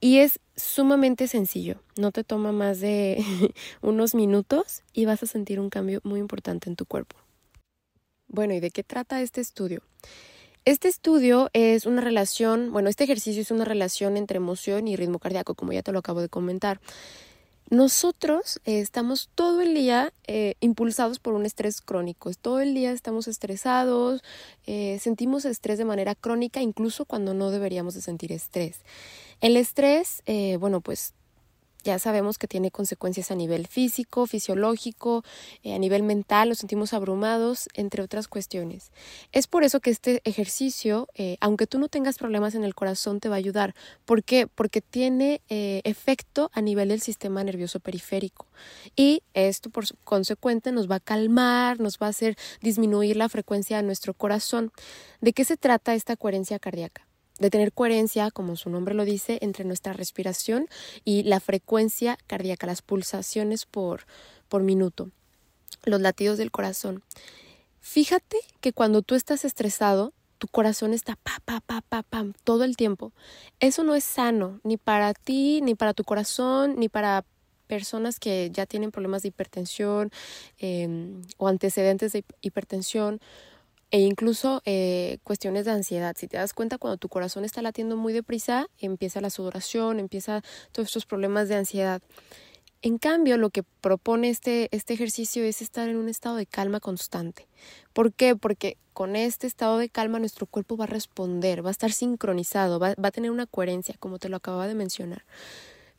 y 0.00 0.18
es 0.18 0.40
sumamente 0.58 1.28
sencillo, 1.28 1.80
no 1.96 2.12
te 2.12 2.24
toma 2.24 2.52
más 2.52 2.80
de 2.80 3.24
unos 3.80 4.14
minutos 4.14 4.82
y 4.92 5.06
vas 5.06 5.22
a 5.22 5.26
sentir 5.26 5.60
un 5.60 5.70
cambio 5.70 6.00
muy 6.04 6.20
importante 6.20 6.68
en 6.68 6.76
tu 6.76 6.84
cuerpo. 6.84 7.16
Bueno, 8.26 8.52
¿y 8.52 8.60
de 8.60 8.70
qué 8.70 8.82
trata 8.82 9.22
este 9.22 9.40
estudio? 9.40 9.82
Este 10.64 10.88
estudio 10.88 11.48
es 11.54 11.86
una 11.86 12.02
relación, 12.02 12.72
bueno, 12.72 12.90
este 12.90 13.04
ejercicio 13.04 13.40
es 13.40 13.50
una 13.50 13.64
relación 13.64 14.18
entre 14.18 14.36
emoción 14.36 14.86
y 14.86 14.96
ritmo 14.96 15.18
cardíaco, 15.18 15.54
como 15.54 15.72
ya 15.72 15.82
te 15.82 15.92
lo 15.92 16.00
acabo 16.00 16.20
de 16.20 16.28
comentar. 16.28 16.80
Nosotros 17.70 18.60
eh, 18.64 18.80
estamos 18.80 19.28
todo 19.34 19.60
el 19.60 19.74
día 19.74 20.12
eh, 20.26 20.54
impulsados 20.60 21.18
por 21.18 21.34
un 21.34 21.44
estrés 21.44 21.82
crónico. 21.82 22.32
Todo 22.32 22.60
el 22.60 22.72
día 22.72 22.92
estamos 22.92 23.28
estresados, 23.28 24.22
eh, 24.66 24.98
sentimos 25.00 25.44
estrés 25.44 25.76
de 25.76 25.84
manera 25.84 26.14
crónica, 26.14 26.62
incluso 26.62 27.04
cuando 27.04 27.34
no 27.34 27.50
deberíamos 27.50 27.94
de 27.94 28.00
sentir 28.00 28.32
estrés. 28.32 28.80
El 29.42 29.56
estrés, 29.56 30.22
bueno, 30.58 30.80
pues 30.80 31.14
ya 31.84 31.98
sabemos 31.98 32.38
que 32.38 32.48
tiene 32.48 32.70
consecuencias 32.70 33.30
a 33.30 33.34
nivel 33.34 33.66
físico, 33.66 34.26
fisiológico, 34.26 35.24
eh, 35.62 35.74
a 35.74 35.78
nivel 35.78 36.02
mental, 36.02 36.48
nos 36.48 36.58
sentimos 36.58 36.92
abrumados, 36.92 37.68
entre 37.74 38.02
otras 38.02 38.28
cuestiones. 38.28 38.90
Es 39.32 39.46
por 39.46 39.64
eso 39.64 39.80
que 39.80 39.90
este 39.90 40.20
ejercicio, 40.24 41.08
eh, 41.14 41.36
aunque 41.40 41.66
tú 41.66 41.78
no 41.78 41.88
tengas 41.88 42.18
problemas 42.18 42.54
en 42.54 42.64
el 42.64 42.74
corazón, 42.74 43.20
te 43.20 43.28
va 43.28 43.36
a 43.36 43.38
ayudar. 43.38 43.74
¿Por 44.04 44.24
qué? 44.24 44.46
Porque 44.46 44.80
tiene 44.80 45.40
eh, 45.48 45.80
efecto 45.84 46.50
a 46.52 46.60
nivel 46.60 46.88
del 46.88 47.00
sistema 47.00 47.44
nervioso 47.44 47.80
periférico. 47.80 48.46
Y 48.96 49.22
esto, 49.34 49.70
por 49.70 49.84
consecuente, 50.04 50.72
nos 50.72 50.90
va 50.90 50.96
a 50.96 51.00
calmar, 51.00 51.80
nos 51.80 51.98
va 51.98 52.06
a 52.06 52.10
hacer 52.10 52.36
disminuir 52.60 53.16
la 53.16 53.28
frecuencia 53.28 53.76
de 53.78 53.82
nuestro 53.84 54.14
corazón. 54.14 54.72
¿De 55.20 55.32
qué 55.32 55.44
se 55.44 55.56
trata 55.56 55.94
esta 55.94 56.16
coherencia 56.16 56.58
cardíaca? 56.58 57.07
De 57.38 57.50
tener 57.50 57.72
coherencia, 57.72 58.30
como 58.30 58.56
su 58.56 58.70
nombre 58.70 58.94
lo 58.94 59.04
dice, 59.04 59.38
entre 59.40 59.64
nuestra 59.64 59.92
respiración 59.92 60.68
y 61.04 61.22
la 61.22 61.40
frecuencia 61.40 62.18
cardíaca, 62.26 62.66
las 62.66 62.82
pulsaciones 62.82 63.66
por, 63.66 64.06
por 64.48 64.62
minuto, 64.62 65.10
los 65.84 66.00
latidos 66.00 66.38
del 66.38 66.50
corazón. 66.50 67.02
Fíjate 67.80 68.38
que 68.60 68.72
cuando 68.72 69.02
tú 69.02 69.14
estás 69.14 69.44
estresado, 69.44 70.12
tu 70.38 70.46
corazón 70.48 70.94
está 70.94 71.16
pa, 71.16 71.40
pa, 71.44 71.60
pa, 71.60 71.82
pa, 71.82 72.02
pam, 72.02 72.32
todo 72.44 72.64
el 72.64 72.76
tiempo. 72.76 73.12
Eso 73.60 73.82
no 73.82 73.94
es 73.94 74.04
sano, 74.04 74.60
ni 74.62 74.76
para 74.76 75.14
ti, 75.14 75.60
ni 75.62 75.74
para 75.74 75.94
tu 75.94 76.04
corazón, 76.04 76.76
ni 76.78 76.88
para 76.88 77.24
personas 77.66 78.18
que 78.18 78.50
ya 78.52 78.66
tienen 78.66 78.90
problemas 78.90 79.22
de 79.22 79.28
hipertensión 79.28 80.10
em, 80.58 81.22
o 81.36 81.48
antecedentes 81.48 82.12
de 82.12 82.24
hipertensión 82.40 83.20
e 83.90 84.00
incluso 84.00 84.62
eh, 84.64 85.18
cuestiones 85.24 85.64
de 85.64 85.70
ansiedad. 85.72 86.14
Si 86.16 86.28
te 86.28 86.36
das 86.36 86.52
cuenta, 86.52 86.78
cuando 86.78 86.98
tu 86.98 87.08
corazón 87.08 87.44
está 87.44 87.62
latiendo 87.62 87.96
muy 87.96 88.12
deprisa, 88.12 88.68
empieza 88.78 89.20
la 89.20 89.30
sudoración, 89.30 89.98
empieza 89.98 90.42
todos 90.72 90.88
estos 90.88 91.06
problemas 91.06 91.48
de 91.48 91.56
ansiedad. 91.56 92.02
En 92.80 92.98
cambio, 92.98 93.38
lo 93.38 93.50
que 93.50 93.62
propone 93.62 94.28
este, 94.28 94.68
este 94.70 94.94
ejercicio 94.94 95.42
es 95.42 95.62
estar 95.62 95.88
en 95.88 95.96
un 95.96 96.08
estado 96.08 96.36
de 96.36 96.46
calma 96.46 96.78
constante. 96.78 97.48
¿Por 97.92 98.12
qué? 98.12 98.36
Porque 98.36 98.76
con 98.92 99.16
este 99.16 99.46
estado 99.46 99.78
de 99.78 99.88
calma 99.88 100.20
nuestro 100.20 100.46
cuerpo 100.46 100.76
va 100.76 100.84
a 100.84 100.88
responder, 100.88 101.64
va 101.64 101.70
a 101.70 101.72
estar 101.72 101.90
sincronizado, 101.90 102.78
va, 102.78 102.94
va 103.02 103.08
a 103.08 103.12
tener 103.12 103.30
una 103.30 103.46
coherencia, 103.46 103.96
como 103.98 104.18
te 104.18 104.28
lo 104.28 104.36
acababa 104.36 104.68
de 104.68 104.74
mencionar. 104.74 105.24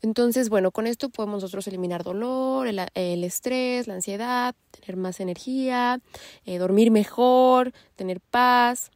Entonces, 0.02 0.48
bueno, 0.48 0.70
con 0.70 0.86
esto 0.86 1.10
podemos 1.10 1.42
nosotros 1.42 1.66
eliminar 1.66 2.02
dolor, 2.02 2.66
el, 2.66 3.24
estrés, 3.24 3.86
la 3.86 3.94
ansiedad, 3.94 4.54
tener 4.70 4.96
más 4.96 5.20
energía, 5.20 6.00
eh, 6.44 6.58
dormir 6.58 6.90
mejor, 6.90 7.72
tener 7.96 8.20
paz. 8.20 8.90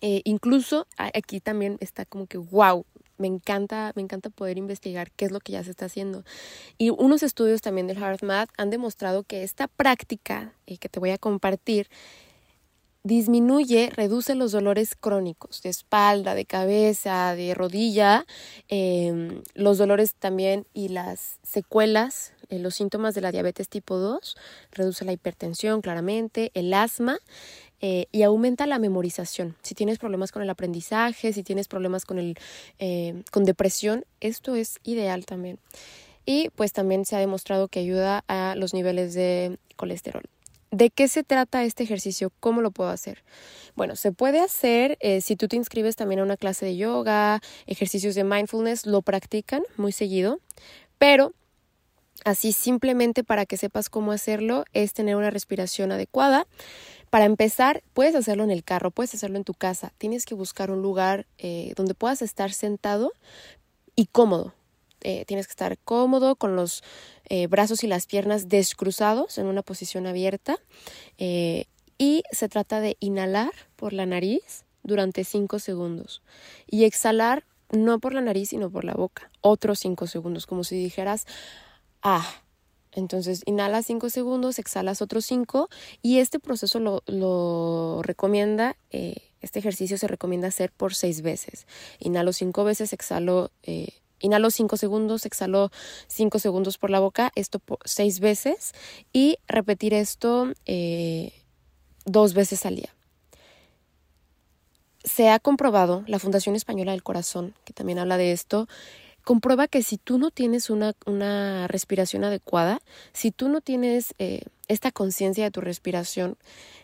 Eh, 0.00 0.20
incluso 0.24 0.88
aquí 0.96 1.40
también 1.40 1.76
está 1.80 2.04
como 2.04 2.26
que, 2.26 2.36
wow, 2.36 2.84
me 3.18 3.28
encanta, 3.28 3.92
me 3.94 4.02
encanta 4.02 4.30
poder 4.30 4.58
investigar 4.58 5.12
qué 5.12 5.26
es 5.26 5.30
lo 5.30 5.38
que 5.38 5.52
ya 5.52 5.62
se 5.62 5.70
está 5.70 5.86
haciendo. 5.86 6.24
Y 6.76 6.90
unos 6.90 7.22
estudios 7.22 7.62
también 7.62 7.86
del 7.86 7.98
HeartMath 7.98 8.50
han 8.58 8.70
demostrado 8.70 9.22
que 9.22 9.44
esta 9.44 9.68
práctica 9.68 10.54
eh, 10.66 10.78
que 10.78 10.88
te 10.88 10.98
voy 10.98 11.10
a 11.10 11.18
compartir 11.18 11.88
disminuye, 13.04 13.90
reduce 13.94 14.34
los 14.34 14.52
dolores 14.52 14.94
crónicos 14.94 15.62
de 15.62 15.70
espalda, 15.70 16.34
de 16.34 16.44
cabeza, 16.44 17.34
de 17.34 17.54
rodilla, 17.54 18.26
em, 18.68 19.42
los 19.54 19.78
dolores 19.78 20.14
también 20.14 20.66
y 20.72 20.88
las 20.88 21.38
secuelas, 21.42 22.32
eh, 22.48 22.58
los 22.58 22.74
síntomas 22.74 23.14
de 23.14 23.20
la 23.20 23.32
diabetes 23.32 23.68
tipo 23.68 23.98
2, 23.98 24.36
reduce 24.70 25.04
la 25.04 25.12
hipertensión 25.12 25.80
claramente, 25.80 26.50
el 26.54 26.72
asma. 26.74 27.18
Eh, 27.84 28.06
y 28.12 28.22
aumenta 28.22 28.64
la 28.68 28.78
memorización. 28.78 29.56
Si 29.62 29.74
tienes 29.74 29.98
problemas 29.98 30.30
con 30.30 30.40
el 30.40 30.50
aprendizaje, 30.50 31.32
si 31.32 31.42
tienes 31.42 31.66
problemas 31.66 32.04
con, 32.04 32.20
el, 32.20 32.38
eh, 32.78 33.24
con 33.32 33.44
depresión, 33.44 34.04
esto 34.20 34.54
es 34.54 34.78
ideal 34.84 35.26
también. 35.26 35.58
Y 36.24 36.50
pues 36.50 36.72
también 36.72 37.04
se 37.04 37.16
ha 37.16 37.18
demostrado 37.18 37.66
que 37.66 37.80
ayuda 37.80 38.22
a 38.28 38.54
los 38.56 38.72
niveles 38.72 39.14
de 39.14 39.58
colesterol. 39.74 40.22
¿De 40.72 40.88
qué 40.88 41.06
se 41.06 41.22
trata 41.22 41.64
este 41.64 41.82
ejercicio? 41.82 42.32
¿Cómo 42.40 42.62
lo 42.62 42.70
puedo 42.70 42.88
hacer? 42.88 43.22
Bueno, 43.76 43.94
se 43.94 44.10
puede 44.10 44.40
hacer 44.40 44.96
eh, 45.00 45.20
si 45.20 45.36
tú 45.36 45.46
te 45.46 45.56
inscribes 45.56 45.96
también 45.96 46.20
a 46.20 46.22
una 46.22 46.38
clase 46.38 46.64
de 46.64 46.78
yoga, 46.78 47.42
ejercicios 47.66 48.14
de 48.14 48.24
mindfulness, 48.24 48.86
lo 48.86 49.02
practican 49.02 49.62
muy 49.76 49.92
seguido, 49.92 50.40
pero 50.96 51.34
así 52.24 52.52
simplemente 52.52 53.22
para 53.22 53.44
que 53.44 53.58
sepas 53.58 53.90
cómo 53.90 54.12
hacerlo 54.12 54.64
es 54.72 54.94
tener 54.94 55.16
una 55.16 55.28
respiración 55.28 55.92
adecuada. 55.92 56.46
Para 57.10 57.26
empezar, 57.26 57.82
puedes 57.92 58.14
hacerlo 58.14 58.42
en 58.42 58.50
el 58.50 58.64
carro, 58.64 58.90
puedes 58.90 59.12
hacerlo 59.12 59.36
en 59.36 59.44
tu 59.44 59.52
casa. 59.52 59.92
Tienes 59.98 60.24
que 60.24 60.34
buscar 60.34 60.70
un 60.70 60.80
lugar 60.80 61.26
eh, 61.36 61.74
donde 61.76 61.92
puedas 61.92 62.22
estar 62.22 62.50
sentado 62.50 63.12
y 63.94 64.06
cómodo. 64.06 64.54
Eh, 65.04 65.24
tienes 65.26 65.46
que 65.46 65.52
estar 65.52 65.78
cómodo 65.78 66.36
con 66.36 66.56
los 66.56 66.82
eh, 67.28 67.46
brazos 67.46 67.82
y 67.84 67.86
las 67.86 68.06
piernas 68.06 68.48
descruzados 68.48 69.38
en 69.38 69.46
una 69.46 69.62
posición 69.62 70.06
abierta. 70.06 70.56
Eh, 71.18 71.66
y 71.98 72.22
se 72.30 72.48
trata 72.48 72.80
de 72.80 72.96
inhalar 73.00 73.52
por 73.76 73.92
la 73.92 74.06
nariz 74.06 74.64
durante 74.82 75.24
5 75.24 75.58
segundos 75.58 76.22
y 76.66 76.84
exhalar 76.84 77.44
no 77.70 78.00
por 78.00 78.12
la 78.12 78.20
nariz 78.20 78.50
sino 78.50 78.70
por 78.70 78.84
la 78.84 78.94
boca, 78.94 79.30
otros 79.40 79.78
5 79.78 80.06
segundos, 80.06 80.46
como 80.46 80.64
si 80.64 80.76
dijeras, 80.76 81.26
ah. 82.02 82.28
Entonces 82.94 83.42
inhalas 83.46 83.86
5 83.86 84.10
segundos, 84.10 84.58
exhalas 84.58 85.00
otros 85.00 85.24
5 85.24 85.70
y 86.02 86.18
este 86.18 86.38
proceso 86.38 86.78
lo, 87.06 88.02
recomienda, 88.02 88.76
este 88.90 89.60
ejercicio 89.60 89.96
se 89.96 90.08
recomienda 90.08 90.48
hacer 90.48 90.72
por 90.72 90.94
6 90.94 91.22
veces. 91.22 91.66
Inhalo 92.00 92.34
5 92.34 92.64
veces, 92.64 92.92
exhalo 92.92 93.50
Inhalo 94.22 94.50
5 94.50 94.76
segundos, 94.78 95.26
exhalo 95.26 95.70
5 96.06 96.38
segundos 96.38 96.78
por 96.78 96.90
la 96.90 97.00
boca, 97.00 97.30
esto 97.34 97.58
por 97.58 97.78
6 97.84 98.20
veces 98.20 98.72
y 99.12 99.36
repetir 99.46 99.92
esto 99.92 100.52
eh, 100.64 101.32
dos 102.04 102.32
veces 102.32 102.64
al 102.64 102.76
día. 102.76 102.94
Se 105.04 105.28
ha 105.28 105.38
comprobado, 105.38 106.04
la 106.06 106.18
Fundación 106.18 106.54
Española 106.54 106.92
del 106.92 107.02
Corazón, 107.02 107.54
que 107.64 107.72
también 107.72 107.98
habla 107.98 108.16
de 108.16 108.32
esto, 108.32 108.68
comprueba 109.24 109.68
que 109.68 109.82
si 109.82 109.98
tú 109.98 110.18
no 110.18 110.30
tienes 110.30 110.70
una, 110.70 110.94
una 111.06 111.66
respiración 111.68 112.24
adecuada, 112.24 112.80
si 113.12 113.30
tú 113.30 113.48
no 113.48 113.60
tienes 113.60 114.14
eh, 114.18 114.42
esta 114.68 114.92
conciencia 114.92 115.44
de 115.44 115.50
tu 115.50 115.60
respiración, 115.60 116.36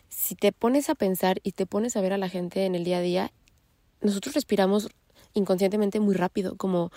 si 0.09 0.35
te 0.35 0.53
pones 0.53 0.91
a 0.91 0.95
pensar 0.95 1.41
y 1.43 1.53
te 1.53 1.67
pones 1.67 1.97
a 1.97 2.01
ver 2.01 2.13
a 2.13 2.19
la 2.19 2.29
gente 2.29 2.65
en 2.65 2.75
el 2.75 2.85
día 2.85 2.99
a 2.99 3.03
día, 3.03 3.33
nosotros 4.01 4.35
respiramos 4.35 4.89
inconscientemente 5.35 6.01
muy 6.01 6.15
rápido, 6.15 6.57
como 6.57 6.91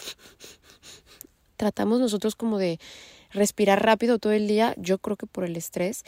tratamos 1.58 2.00
nosotros 2.00 2.36
como 2.36 2.58
de 2.58 2.80
respirar 3.34 3.84
rápido 3.84 4.20
todo 4.20 4.34
el 4.34 4.48
día, 4.48 4.74
yo 4.78 4.98
creo 4.98 5.16
que 5.16 5.28
por 5.28 5.44
el 5.44 5.56
estrés. 5.56 6.04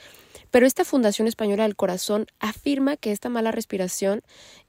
Pero 0.52 0.66
esta 0.66 0.86
Fundación 0.86 1.28
Española 1.28 1.64
del 1.64 1.76
Corazón 1.76 2.28
afirma 2.40 2.98
que 2.98 3.12
esta 3.12 3.30
mala 3.30 3.52
respiración 3.52 4.22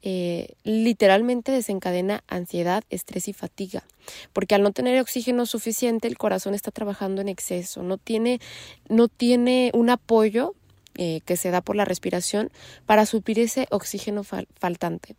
eh, 0.03 0.55
literalmente 0.63 1.53
desencadena 1.53 2.23
ansiedad, 2.29 2.85
estrés 2.91 3.29
y 3.29 3.33
fatiga, 3.33 3.85
porque 4.33 4.55
al 4.55 4.63
no 4.63 4.73
tener 4.73 5.01
oxígeno 5.01 5.47
suficiente 5.47 6.09
el 6.09 6.19
corazón 6.19 6.55
está 6.55 6.71
trabajando 6.71 7.21
en 7.21 7.29
exceso, 7.29 7.83
no 7.83 7.99
tiene, 7.99 8.41
no 8.89 9.09
tiene 9.09 9.71
un 9.75 9.91
apoyo 9.91 10.55
eh, 10.97 11.23
que 11.25 11.37
se 11.37 11.51
da 11.51 11.61
por 11.61 11.77
la 11.77 11.85
respiración 11.85 12.51
para 12.87 13.05
suplir 13.05 13.41
ese 13.41 13.67
oxígeno 13.71 14.23
faltante. 14.23 15.17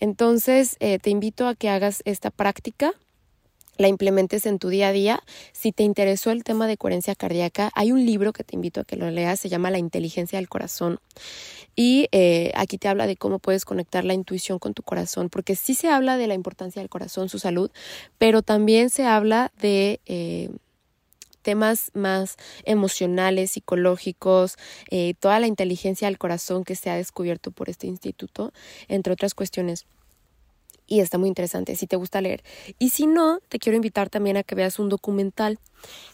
Entonces, 0.00 0.76
eh, 0.80 0.98
te 0.98 1.10
invito 1.10 1.46
a 1.46 1.54
que 1.54 1.68
hagas 1.68 2.02
esta 2.04 2.30
práctica 2.30 2.94
la 3.78 3.88
implementes 3.88 4.44
en 4.44 4.58
tu 4.58 4.68
día 4.68 4.88
a 4.88 4.92
día. 4.92 5.22
Si 5.52 5.72
te 5.72 5.84
interesó 5.84 6.30
el 6.30 6.44
tema 6.44 6.66
de 6.66 6.76
coherencia 6.76 7.14
cardíaca, 7.14 7.70
hay 7.74 7.92
un 7.92 8.04
libro 8.04 8.32
que 8.32 8.44
te 8.44 8.56
invito 8.56 8.80
a 8.80 8.84
que 8.84 8.96
lo 8.96 9.08
leas, 9.10 9.40
se 9.40 9.48
llama 9.48 9.70
La 9.70 9.78
inteligencia 9.78 10.38
del 10.38 10.48
corazón. 10.48 10.98
Y 11.76 12.08
eh, 12.10 12.52
aquí 12.56 12.76
te 12.76 12.88
habla 12.88 13.06
de 13.06 13.16
cómo 13.16 13.38
puedes 13.38 13.64
conectar 13.64 14.04
la 14.04 14.14
intuición 14.14 14.58
con 14.58 14.74
tu 14.74 14.82
corazón, 14.82 15.30
porque 15.30 15.54
sí 15.54 15.74
se 15.74 15.88
habla 15.88 16.16
de 16.16 16.26
la 16.26 16.34
importancia 16.34 16.82
del 16.82 16.88
corazón, 16.88 17.28
su 17.28 17.38
salud, 17.38 17.70
pero 18.18 18.42
también 18.42 18.90
se 18.90 19.06
habla 19.06 19.52
de... 19.60 20.00
Eh, 20.06 20.50
temas 21.42 21.90
más 21.94 22.36
emocionales, 22.64 23.52
psicológicos, 23.52 24.56
eh, 24.90 25.14
toda 25.18 25.40
la 25.40 25.46
inteligencia 25.46 26.08
del 26.08 26.18
corazón 26.18 26.64
que 26.64 26.76
se 26.76 26.90
ha 26.90 26.96
descubierto 26.96 27.50
por 27.50 27.68
este 27.68 27.86
instituto, 27.86 28.52
entre 28.88 29.12
otras 29.12 29.34
cuestiones 29.34 29.86
y 30.88 31.00
está 31.00 31.18
muy 31.18 31.28
interesante 31.28 31.76
si 31.76 31.86
te 31.86 31.96
gusta 31.96 32.20
leer. 32.20 32.42
Y 32.78 32.88
si 32.88 33.06
no, 33.06 33.40
te 33.48 33.58
quiero 33.58 33.76
invitar 33.76 34.08
también 34.08 34.38
a 34.38 34.42
que 34.42 34.54
veas 34.54 34.78
un 34.78 34.88
documental. 34.88 35.58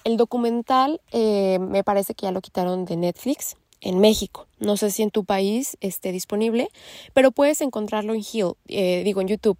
El 0.02 0.16
documental 0.16 1.00
eh, 1.12 1.58
me 1.60 1.84
parece 1.84 2.14
que 2.14 2.24
ya 2.26 2.32
lo 2.32 2.42
quitaron 2.42 2.84
de 2.84 2.96
Netflix 2.96 3.56
en 3.80 4.00
México. 4.00 4.48
No 4.58 4.76
sé 4.76 4.90
si 4.90 5.02
en 5.02 5.10
tu 5.10 5.24
país 5.24 5.78
esté 5.80 6.10
disponible, 6.10 6.68
pero 7.14 7.30
puedes 7.30 7.60
encontrarlo 7.60 8.14
en 8.14 8.22
Heal, 8.22 8.54
eh, 8.66 9.02
digo 9.04 9.20
en 9.20 9.28
YouTube. 9.28 9.58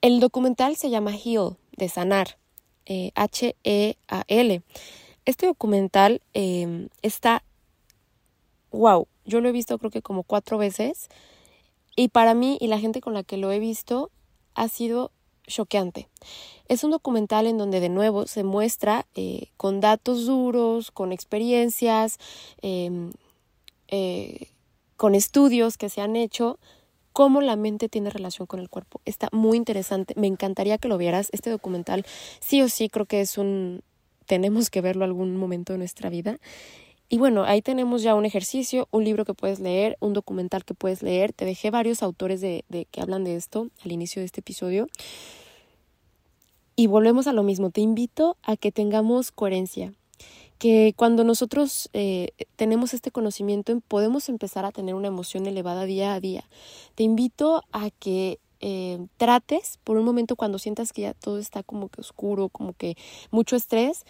El 0.00 0.20
documental 0.20 0.76
se 0.76 0.90
llama 0.90 1.12
Heal, 1.12 1.56
de 1.76 1.88
sanar. 1.88 2.36
H-E-A-L. 2.86 4.62
Este 5.24 5.46
documental 5.46 6.20
em, 6.34 6.88
está, 7.02 7.42
wow, 8.70 9.08
yo 9.24 9.40
lo 9.40 9.48
he 9.48 9.52
visto 9.52 9.78
creo 9.78 9.90
que 9.90 10.02
como 10.02 10.22
cuatro 10.22 10.58
veces 10.58 11.08
y 11.96 12.08
para 12.08 12.34
mí 12.34 12.58
y 12.60 12.66
la 12.66 12.78
gente 12.78 13.00
con 13.00 13.14
la 13.14 13.22
que 13.22 13.36
lo 13.36 13.50
he 13.52 13.58
visto 13.58 14.10
ha 14.54 14.68
sido 14.68 15.10
choqueante. 15.46 16.08
Es 16.68 16.84
un 16.84 16.90
documental 16.90 17.46
en 17.46 17.58
donde 17.58 17.80
de 17.80 17.88
nuevo 17.88 18.26
se 18.26 18.44
muestra 18.44 19.06
eh, 19.14 19.48
con 19.56 19.80
datos 19.80 20.26
duros, 20.26 20.90
con 20.90 21.12
experiencias, 21.12 22.18
em, 22.62 23.12
eh, 23.88 24.48
con 24.96 25.14
estudios 25.14 25.76
que 25.76 25.88
se 25.88 26.00
han 26.00 26.16
hecho 26.16 26.58
cómo 27.14 27.40
la 27.40 27.54
mente 27.54 27.88
tiene 27.88 28.10
relación 28.10 28.46
con 28.46 28.58
el 28.58 28.68
cuerpo. 28.68 29.00
Está 29.04 29.28
muy 29.32 29.56
interesante. 29.56 30.14
Me 30.18 30.26
encantaría 30.26 30.78
que 30.78 30.88
lo 30.88 30.98
vieras. 30.98 31.28
Este 31.32 31.48
documental 31.48 32.04
sí 32.40 32.60
o 32.60 32.68
sí 32.68 32.90
creo 32.90 33.06
que 33.06 33.22
es 33.22 33.38
un... 33.38 33.82
tenemos 34.26 34.68
que 34.68 34.82
verlo 34.82 35.04
algún 35.04 35.36
momento 35.36 35.72
de 35.72 35.78
nuestra 35.78 36.10
vida. 36.10 36.38
Y 37.08 37.18
bueno, 37.18 37.44
ahí 37.44 37.62
tenemos 37.62 38.02
ya 38.02 38.16
un 38.16 38.24
ejercicio, 38.24 38.88
un 38.90 39.04
libro 39.04 39.24
que 39.24 39.32
puedes 39.32 39.60
leer, 39.60 39.96
un 40.00 40.12
documental 40.12 40.64
que 40.64 40.74
puedes 40.74 41.02
leer. 41.02 41.32
Te 41.32 41.44
dejé 41.44 41.70
varios 41.70 42.02
autores 42.02 42.40
de, 42.40 42.64
de 42.68 42.86
que 42.86 43.00
hablan 43.00 43.22
de 43.22 43.36
esto 43.36 43.68
al 43.84 43.92
inicio 43.92 44.20
de 44.20 44.26
este 44.26 44.40
episodio. 44.40 44.88
Y 46.74 46.88
volvemos 46.88 47.28
a 47.28 47.32
lo 47.32 47.44
mismo. 47.44 47.70
Te 47.70 47.80
invito 47.80 48.36
a 48.42 48.56
que 48.56 48.72
tengamos 48.72 49.30
coherencia 49.30 49.94
que 50.64 50.94
cuando 50.96 51.24
nosotros 51.24 51.90
eh, 51.92 52.30
tenemos 52.56 52.94
este 52.94 53.10
conocimiento 53.10 53.78
podemos 53.86 54.30
empezar 54.30 54.64
a 54.64 54.72
tener 54.72 54.94
una 54.94 55.08
emoción 55.08 55.44
elevada 55.44 55.84
día 55.84 56.14
a 56.14 56.20
día. 56.20 56.48
Te 56.94 57.02
invito 57.02 57.64
a 57.70 57.90
que 57.90 58.40
eh, 58.60 58.98
trates 59.18 59.78
por 59.84 59.98
un 59.98 60.06
momento 60.06 60.36
cuando 60.36 60.58
sientas 60.58 60.94
que 60.94 61.02
ya 61.02 61.12
todo 61.12 61.36
está 61.36 61.62
como 61.62 61.90
que 61.90 62.00
oscuro, 62.00 62.48
como 62.48 62.72
que 62.72 62.96
mucho 63.30 63.56
estrés, 63.56 64.06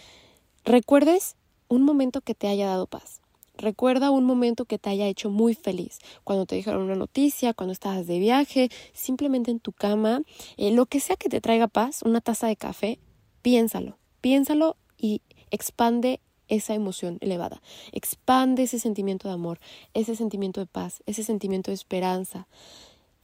recuerdes 0.63 1.35
un 1.67 1.83
momento 1.83 2.21
que 2.21 2.35
te 2.35 2.47
haya 2.47 2.67
dado 2.67 2.87
paz. 2.87 3.19
Recuerda 3.57 4.09
un 4.11 4.23
momento 4.23 4.63
que 4.63 4.79
te 4.79 4.89
haya 4.89 5.07
hecho 5.07 5.29
muy 5.29 5.55
feliz, 5.55 5.99
cuando 6.23 6.45
te 6.45 6.55
dijeron 6.55 6.83
una 6.83 6.95
noticia, 6.95 7.53
cuando 7.53 7.73
estabas 7.73 8.07
de 8.07 8.17
viaje, 8.17 8.69
simplemente 8.93 9.51
en 9.51 9.59
tu 9.59 9.73
cama, 9.73 10.21
eh, 10.55 10.71
lo 10.71 10.85
que 10.85 11.01
sea 11.01 11.17
que 11.17 11.27
te 11.27 11.41
traiga 11.41 11.67
paz, 11.67 12.01
una 12.01 12.21
taza 12.21 12.47
de 12.47 12.55
café, 12.55 12.97
piénsalo, 13.41 13.97
piénsalo 14.21 14.77
y 14.97 15.21
expande 15.51 16.21
esa 16.47 16.73
emoción 16.73 17.17
elevada. 17.21 17.61
Expande 17.91 18.63
ese 18.63 18.79
sentimiento 18.79 19.27
de 19.27 19.33
amor, 19.33 19.59
ese 19.93 20.15
sentimiento 20.15 20.59
de 20.59 20.67
paz, 20.67 21.03
ese 21.05 21.23
sentimiento 21.23 21.71
de 21.71 21.75
esperanza. 21.75 22.47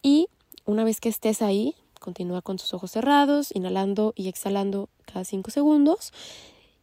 Y 0.01 0.27
una 0.65 0.83
vez 0.83 0.99
que 0.99 1.09
estés 1.09 1.41
ahí, 1.41 1.75
continúa 1.99 2.41
con 2.41 2.57
tus 2.57 2.73
ojos 2.73 2.91
cerrados, 2.91 3.51
inhalando 3.53 4.13
y 4.15 4.27
exhalando 4.27 4.89
cada 5.05 5.23
cinco 5.23 5.51
segundos 5.51 6.11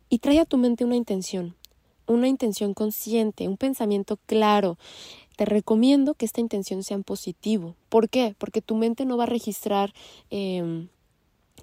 y 0.09 0.19
trae 0.19 0.41
a 0.41 0.45
tu 0.45 0.57
mente 0.57 0.85
una 0.85 0.97
intención, 0.97 1.55
una 2.07 2.29
intención 2.29 2.75
consciente, 2.75 3.49
un 3.49 3.57
pensamiento 3.57 4.19
claro. 4.27 4.79
Te 5.37 5.45
recomiendo 5.45 6.15
que 6.15 6.25
esta 6.25 6.41
intención 6.41 6.83
sea 6.83 6.97
en 6.97 7.05
positivo. 7.05 7.75
¿Por 7.89 8.09
qué? 8.09 8.35
Porque 8.39 8.63
tu 8.63 8.75
mente 8.75 9.05
no 9.05 9.17
va 9.17 9.25
a 9.25 9.27
registrar 9.27 9.93
em, 10.31 10.89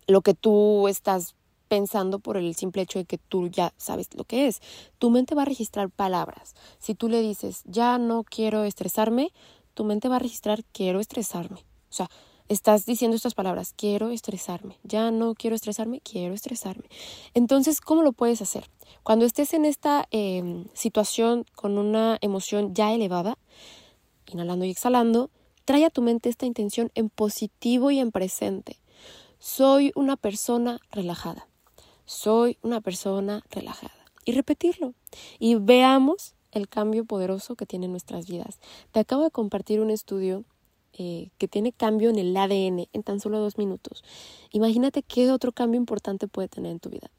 lo 0.08 0.22
que 0.22 0.34
tú 0.34 0.88
estás 0.88 1.36
pensando 1.76 2.20
por 2.20 2.38
el 2.38 2.56
simple 2.56 2.84
hecho 2.84 3.00
de 3.00 3.06
que 3.06 3.18
tú 3.18 3.50
ya 3.50 3.74
sabes 3.76 4.08
lo 4.16 4.24
que 4.24 4.48
es. 4.48 4.62
Tu 4.98 5.10
mente 5.10 5.36
va 5.36 5.42
a 5.42 5.46
registrar 5.46 5.90
palabras. 5.90 6.56
Si 6.80 6.96
tú 6.96 7.10
le 7.10 7.22
dices, 7.22 7.64
ya 7.66 7.98
no 7.98 8.24
quiero 8.24 8.64
estresarme, 8.64 9.34
tu 9.74 9.84
mente 9.84 10.08
va 10.08 10.16
a 10.16 10.20
registrar, 10.20 10.64
quiero 10.72 11.02
estresarme. 11.02 11.60
O 11.90 11.94
sea, 11.94 12.10
estás 12.48 12.86
diciendo 12.86 13.18
estas 13.18 13.34
palabras, 13.34 13.74
quiero 13.76 14.10
estresarme, 14.10 14.80
ya 14.84 15.12
no 15.12 15.36
quiero 15.36 15.54
estresarme, 15.54 16.00
quiero 16.00 16.34
estresarme. 16.34 16.86
Entonces, 17.34 17.82
¿cómo 17.82 18.04
lo 18.04 18.14
puedes 18.14 18.42
hacer? 18.42 18.70
Cuando 19.04 19.26
estés 19.26 19.54
en 19.54 19.66
esta 19.66 20.08
em, 20.12 20.70
situación 20.74 21.46
con 21.56 21.78
una 21.78 22.18
emoción 22.22 22.74
ya 22.74 22.94
elevada, 22.94 23.38
inhalando 24.32 24.64
y 24.64 24.70
exhalando, 24.70 25.30
trae 25.66 25.84
a 25.84 25.90
tu 25.90 26.02
mente 26.02 26.30
esta 26.30 26.46
intención 26.46 26.90
en 26.96 27.10
positivo 27.10 27.92
y 27.92 28.00
en 28.00 28.14
presente. 28.14 28.80
Soy 29.40 29.92
una 29.94 30.16
persona 30.16 30.80
relajada 30.90 31.50
soy 32.06 32.58
una 32.62 32.82
persona 32.82 33.44
relajada. 33.50 33.94
Y 34.26 34.32
repetirlo. 34.32 34.94
Y 35.40 35.56
veamos 35.56 36.34
el 36.52 36.68
cambio 36.68 37.06
poderoso 37.06 37.56
que 37.56 37.66
tiene 37.66 37.86
en 37.86 37.92
nuestras 37.92 38.28
vidas. 38.28 38.60
Te 38.92 39.00
acabo 39.00 39.24
de 39.24 39.32
compartir 39.32 39.82
un 39.82 39.92
estudio 39.92 40.46
eh, 40.94 41.30
que 41.38 41.48
tiene 41.48 41.74
cambio 41.74 42.10
en 42.10 42.18
el 42.18 42.36
ADN 42.36 42.88
en 42.92 43.04
tan 43.04 43.20
solo 43.20 43.40
dos 43.40 43.58
minutos. 43.58 44.04
Imagínate 44.52 45.04
qué 45.04 45.30
otro 45.30 45.52
cambio 45.52 45.78
importante 45.78 46.28
puede 46.28 46.48
tener 46.48 46.72
en 46.72 46.80
tu 46.80 46.90
vida. 46.90 47.12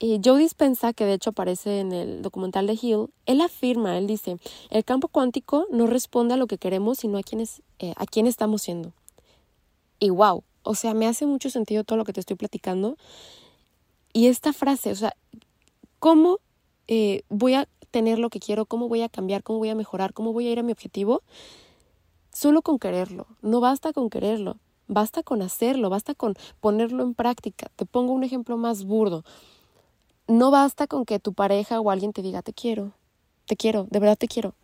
Eh, 0.00 0.20
Joe 0.22 0.36
Dispensa, 0.36 0.92
que 0.92 1.04
de 1.04 1.12
hecho 1.12 1.30
aparece 1.30 1.78
en 1.78 1.92
el 1.92 2.22
documental 2.22 2.66
de 2.66 2.76
Hill, 2.80 3.06
él 3.24 3.40
afirma, 3.40 3.96
él 3.96 4.08
dice, 4.08 4.36
el 4.70 4.84
campo 4.84 5.06
cuántico 5.06 5.68
no 5.70 5.86
responde 5.86 6.34
a 6.34 6.36
lo 6.36 6.48
que 6.48 6.58
queremos, 6.58 6.98
sino 6.98 7.18
a 7.18 7.22
quién, 7.22 7.46
eh, 7.78 7.94
a 7.96 8.06
quién 8.06 8.26
estamos 8.26 8.62
siendo. 8.62 8.92
Y 10.00 10.10
wow, 10.10 10.42
o 10.64 10.74
sea, 10.74 10.92
me 10.92 11.06
hace 11.06 11.24
mucho 11.24 11.50
sentido 11.50 11.84
todo 11.84 11.96
lo 11.96 12.04
que 12.04 12.12
te 12.12 12.18
estoy 12.18 12.34
platicando. 12.34 12.96
Y 14.12 14.26
esta 14.26 14.52
frase, 14.52 14.90
o 14.92 14.94
sea, 14.94 15.14
¿cómo 15.98 16.38
eh, 16.88 17.22
voy 17.28 17.54
a 17.54 17.68
tener 17.90 18.18
lo 18.18 18.30
que 18.30 18.40
quiero? 18.40 18.66
¿Cómo 18.66 18.88
voy 18.88 19.02
a 19.02 19.08
cambiar? 19.08 19.42
¿Cómo 19.42 19.58
voy 19.58 19.70
a 19.70 19.74
mejorar? 19.74 20.12
¿Cómo 20.12 20.32
voy 20.32 20.48
a 20.48 20.52
ir 20.52 20.58
a 20.58 20.62
mi 20.62 20.72
objetivo? 20.72 21.22
Solo 22.32 22.62
con 22.62 22.78
quererlo. 22.78 23.26
No 23.40 23.60
basta 23.60 23.92
con 23.92 24.10
quererlo. 24.10 24.56
Basta 24.88 25.22
con 25.22 25.42
hacerlo. 25.42 25.90
Basta 25.90 26.14
con 26.14 26.34
ponerlo 26.60 27.02
en 27.02 27.14
práctica. 27.14 27.70
Te 27.76 27.86
pongo 27.86 28.12
un 28.12 28.24
ejemplo 28.24 28.56
más 28.56 28.84
burdo. 28.84 29.24
No 30.28 30.50
basta 30.50 30.86
con 30.86 31.04
que 31.04 31.18
tu 31.18 31.32
pareja 31.34 31.80
o 31.80 31.90
alguien 31.90 32.12
te 32.12 32.22
diga 32.22 32.42
te 32.42 32.52
quiero, 32.52 32.92
te 33.46 33.56
quiero, 33.56 33.86
de 33.90 33.98
verdad 33.98 34.16
te 34.16 34.28
quiero, 34.28 34.54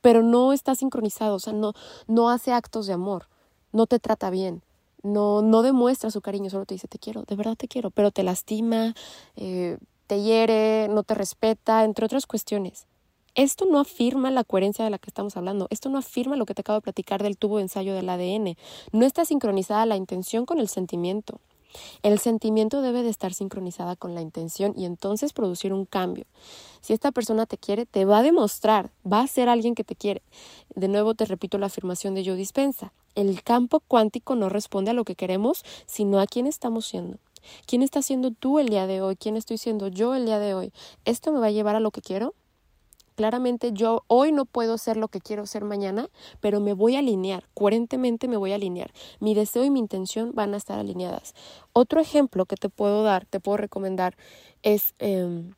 pero 0.00 0.22
no 0.22 0.52
está 0.52 0.74
sincronizado, 0.74 1.34
o 1.34 1.38
sea, 1.40 1.52
no, 1.52 1.74
no 2.06 2.30
hace 2.30 2.52
actos 2.52 2.86
de 2.86 2.92
amor, 2.92 3.28
no 3.72 3.86
te 3.86 3.98
trata 3.98 4.30
bien, 4.30 4.62
no, 5.02 5.42
no 5.42 5.62
demuestra 5.62 6.10
su 6.10 6.20
cariño, 6.20 6.50
solo 6.50 6.66
te 6.66 6.74
dice 6.74 6.88
te 6.88 6.98
quiero, 6.98 7.22
de 7.22 7.36
verdad 7.36 7.56
te 7.56 7.68
quiero, 7.68 7.90
pero 7.90 8.10
te 8.10 8.22
lastima, 8.22 8.94
eh, 9.36 9.78
te 10.06 10.22
hiere, 10.22 10.88
no 10.88 11.02
te 11.02 11.14
respeta, 11.14 11.84
entre 11.84 12.04
otras 12.04 12.26
cuestiones. 12.26 12.86
Esto 13.34 13.66
no 13.66 13.78
afirma 13.78 14.30
la 14.30 14.42
coherencia 14.42 14.84
de 14.84 14.90
la 14.90 14.98
que 14.98 15.10
estamos 15.10 15.36
hablando, 15.36 15.68
esto 15.70 15.88
no 15.90 15.98
afirma 15.98 16.36
lo 16.36 16.46
que 16.46 16.54
te 16.54 16.62
acabo 16.62 16.78
de 16.78 16.82
platicar 16.82 17.22
del 17.22 17.36
tubo 17.36 17.58
de 17.58 17.62
ensayo 17.62 17.94
del 17.94 18.08
ADN, 18.08 18.56
no 18.92 19.06
está 19.06 19.24
sincronizada 19.24 19.86
la 19.86 19.96
intención 19.96 20.44
con 20.44 20.58
el 20.58 20.68
sentimiento. 20.68 21.40
El 22.02 22.18
sentimiento 22.18 22.82
debe 22.82 23.02
de 23.02 23.10
estar 23.10 23.34
sincronizada 23.34 23.96
con 23.96 24.14
la 24.14 24.20
intención 24.20 24.74
y 24.76 24.84
entonces 24.84 25.32
producir 25.32 25.72
un 25.72 25.84
cambio. 25.84 26.24
Si 26.80 26.92
esta 26.92 27.12
persona 27.12 27.46
te 27.46 27.58
quiere, 27.58 27.86
te 27.86 28.04
va 28.04 28.18
a 28.18 28.22
demostrar, 28.22 28.90
va 29.10 29.20
a 29.20 29.26
ser 29.26 29.48
alguien 29.48 29.74
que 29.74 29.84
te 29.84 29.94
quiere. 29.94 30.22
De 30.74 30.88
nuevo 30.88 31.14
te 31.14 31.24
repito 31.24 31.58
la 31.58 31.66
afirmación 31.66 32.14
de 32.14 32.24
Joe 32.24 32.36
Dispensa. 32.36 32.92
El 33.14 33.42
campo 33.42 33.80
cuántico 33.80 34.34
no 34.36 34.48
responde 34.48 34.92
a 34.92 34.94
lo 34.94 35.04
que 35.04 35.16
queremos, 35.16 35.64
sino 35.86 36.20
a 36.20 36.26
quién 36.26 36.46
estamos 36.46 36.86
siendo. 36.86 37.18
¿Quién 37.66 37.82
está 37.82 38.02
siendo 38.02 38.30
tú 38.30 38.58
el 38.58 38.68
día 38.68 38.86
de 38.86 39.00
hoy? 39.00 39.16
¿Quién 39.16 39.36
estoy 39.36 39.58
siendo 39.58 39.88
yo 39.88 40.14
el 40.14 40.26
día 40.26 40.38
de 40.38 40.54
hoy? 40.54 40.72
¿Esto 41.04 41.32
me 41.32 41.40
va 41.40 41.46
a 41.46 41.50
llevar 41.50 41.76
a 41.76 41.80
lo 41.80 41.90
que 41.90 42.00
quiero? 42.00 42.34
Claramente 43.18 43.72
yo 43.72 44.04
hoy 44.06 44.30
no 44.30 44.44
puedo 44.44 44.78
ser 44.78 44.96
lo 44.96 45.08
que 45.08 45.20
quiero 45.20 45.44
ser 45.44 45.64
mañana, 45.64 46.08
pero 46.38 46.60
me 46.60 46.72
voy 46.72 46.94
a 46.94 47.00
alinear, 47.00 47.42
coherentemente 47.52 48.28
me 48.28 48.36
voy 48.36 48.52
a 48.52 48.54
alinear. 48.54 48.92
Mi 49.18 49.34
deseo 49.34 49.64
y 49.64 49.70
mi 49.70 49.80
intención 49.80 50.36
van 50.36 50.54
a 50.54 50.56
estar 50.56 50.78
alineadas. 50.78 51.34
Otro 51.72 52.00
ejemplo 52.00 52.46
que 52.46 52.54
te 52.54 52.68
puedo 52.68 53.02
dar, 53.02 53.26
te 53.26 53.40
puedo 53.40 53.56
recomendar, 53.56 54.16
es 54.62 54.94
em, 55.00 55.52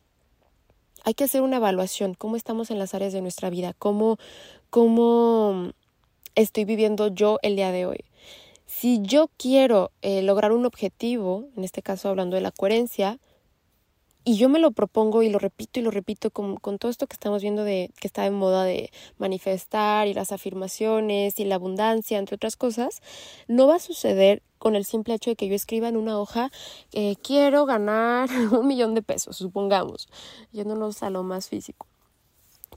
hay 1.05 1.13
que 1.13 1.25
hacer 1.25 1.43
una 1.43 1.59
evaluación, 1.59 2.15
cómo 2.15 2.37
estamos 2.37 2.71
en 2.71 2.79
las 2.79 2.95
áreas 2.95 3.13
de 3.13 3.21
nuestra 3.21 3.51
vida, 3.51 3.75
cómo, 3.79 4.17
cómo 4.71 5.73
estoy 6.37 6.65
viviendo 6.65 7.09
yo 7.09 7.41
el 7.43 7.57
día 7.57 7.73
de 7.73 7.85
hoy. 7.85 8.07
Si 8.65 9.03
yo 9.03 9.29
quiero 9.37 9.91
eh, 10.01 10.23
lograr 10.23 10.53
un 10.53 10.65
objetivo, 10.65 11.45
en 11.59 11.65
este 11.65 11.83
caso 11.83 12.09
hablando 12.09 12.37
de 12.37 12.41
la 12.41 12.53
coherencia, 12.53 13.19
y 14.31 14.37
yo 14.37 14.49
me 14.49 14.61
lo 14.61 14.71
propongo 14.71 15.25
y 15.25 15.29
lo 15.29 15.41
repito 15.41 15.81
y 15.81 15.83
lo 15.83 15.91
repito 15.91 16.31
con, 16.31 16.55
con, 16.57 16.79
todo 16.79 16.89
esto 16.89 17.09
que 17.09 17.15
estamos 17.15 17.43
viendo 17.43 17.65
de 17.65 17.91
que 17.99 18.07
está 18.07 18.23
de 18.23 18.31
moda 18.31 18.63
de 18.63 18.93
manifestar 19.19 20.07
y 20.07 20.15
las 20.15 20.31
afirmaciones 20.31 21.41
y 21.41 21.45
la 21.45 21.57
abundancia, 21.57 22.17
entre 22.17 22.37
otras 22.37 22.55
cosas, 22.55 23.03
no 23.49 23.67
va 23.67 23.75
a 23.75 23.79
suceder 23.81 24.45
con 24.59 24.77
el 24.77 24.85
simple 24.85 25.15
hecho 25.15 25.31
de 25.31 25.37
que 25.37 25.49
yo 25.49 25.57
escriba 25.57 25.89
en 25.89 25.97
una 25.97 26.21
hoja 26.21 26.53
eh, 26.93 27.17
quiero 27.25 27.67
ganar 27.67 28.29
un 28.53 28.69
millón 28.69 28.95
de 28.95 29.03
pesos, 29.03 29.37
supongamos, 29.37 30.09
yéndonos 30.53 31.03
a 31.03 31.11
lo 31.11 31.25
más 31.25 31.49
físico. 31.49 31.89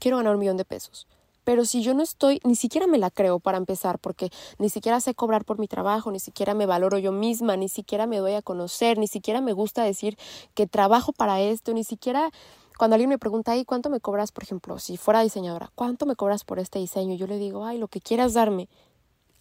Quiero 0.00 0.16
ganar 0.16 0.34
un 0.34 0.40
millón 0.40 0.56
de 0.56 0.64
pesos. 0.64 1.06
Pero 1.44 1.64
si 1.64 1.82
yo 1.82 1.94
no 1.94 2.02
estoy, 2.02 2.40
ni 2.44 2.56
siquiera 2.56 2.86
me 2.86 2.98
la 2.98 3.10
creo 3.10 3.38
para 3.38 3.58
empezar, 3.58 3.98
porque 3.98 4.30
ni 4.58 4.68
siquiera 4.68 5.00
sé 5.00 5.14
cobrar 5.14 5.44
por 5.44 5.58
mi 5.58 5.68
trabajo, 5.68 6.10
ni 6.10 6.20
siquiera 6.20 6.54
me 6.54 6.66
valoro 6.66 6.98
yo 6.98 7.12
misma, 7.12 7.56
ni 7.56 7.68
siquiera 7.68 8.06
me 8.06 8.18
doy 8.18 8.34
a 8.34 8.42
conocer, 8.42 8.98
ni 8.98 9.06
siquiera 9.06 9.40
me 9.40 9.52
gusta 9.52 9.84
decir 9.84 10.18
que 10.54 10.66
trabajo 10.66 11.12
para 11.12 11.40
esto, 11.40 11.72
ni 11.74 11.84
siquiera 11.84 12.30
cuando 12.76 12.94
alguien 12.94 13.10
me 13.10 13.18
pregunta, 13.18 13.52
ay, 13.52 13.64
¿cuánto 13.64 13.88
me 13.88 14.00
cobras, 14.00 14.32
por 14.32 14.42
ejemplo, 14.42 14.78
si 14.78 14.96
fuera 14.96 15.20
diseñadora, 15.20 15.70
¿cuánto 15.74 16.06
me 16.06 16.16
cobras 16.16 16.44
por 16.44 16.58
este 16.58 16.80
diseño? 16.80 17.14
Yo 17.14 17.26
le 17.26 17.38
digo, 17.38 17.64
ay, 17.64 17.78
lo 17.78 17.88
que 17.88 18.00
quieras 18.00 18.34
darme. 18.34 18.68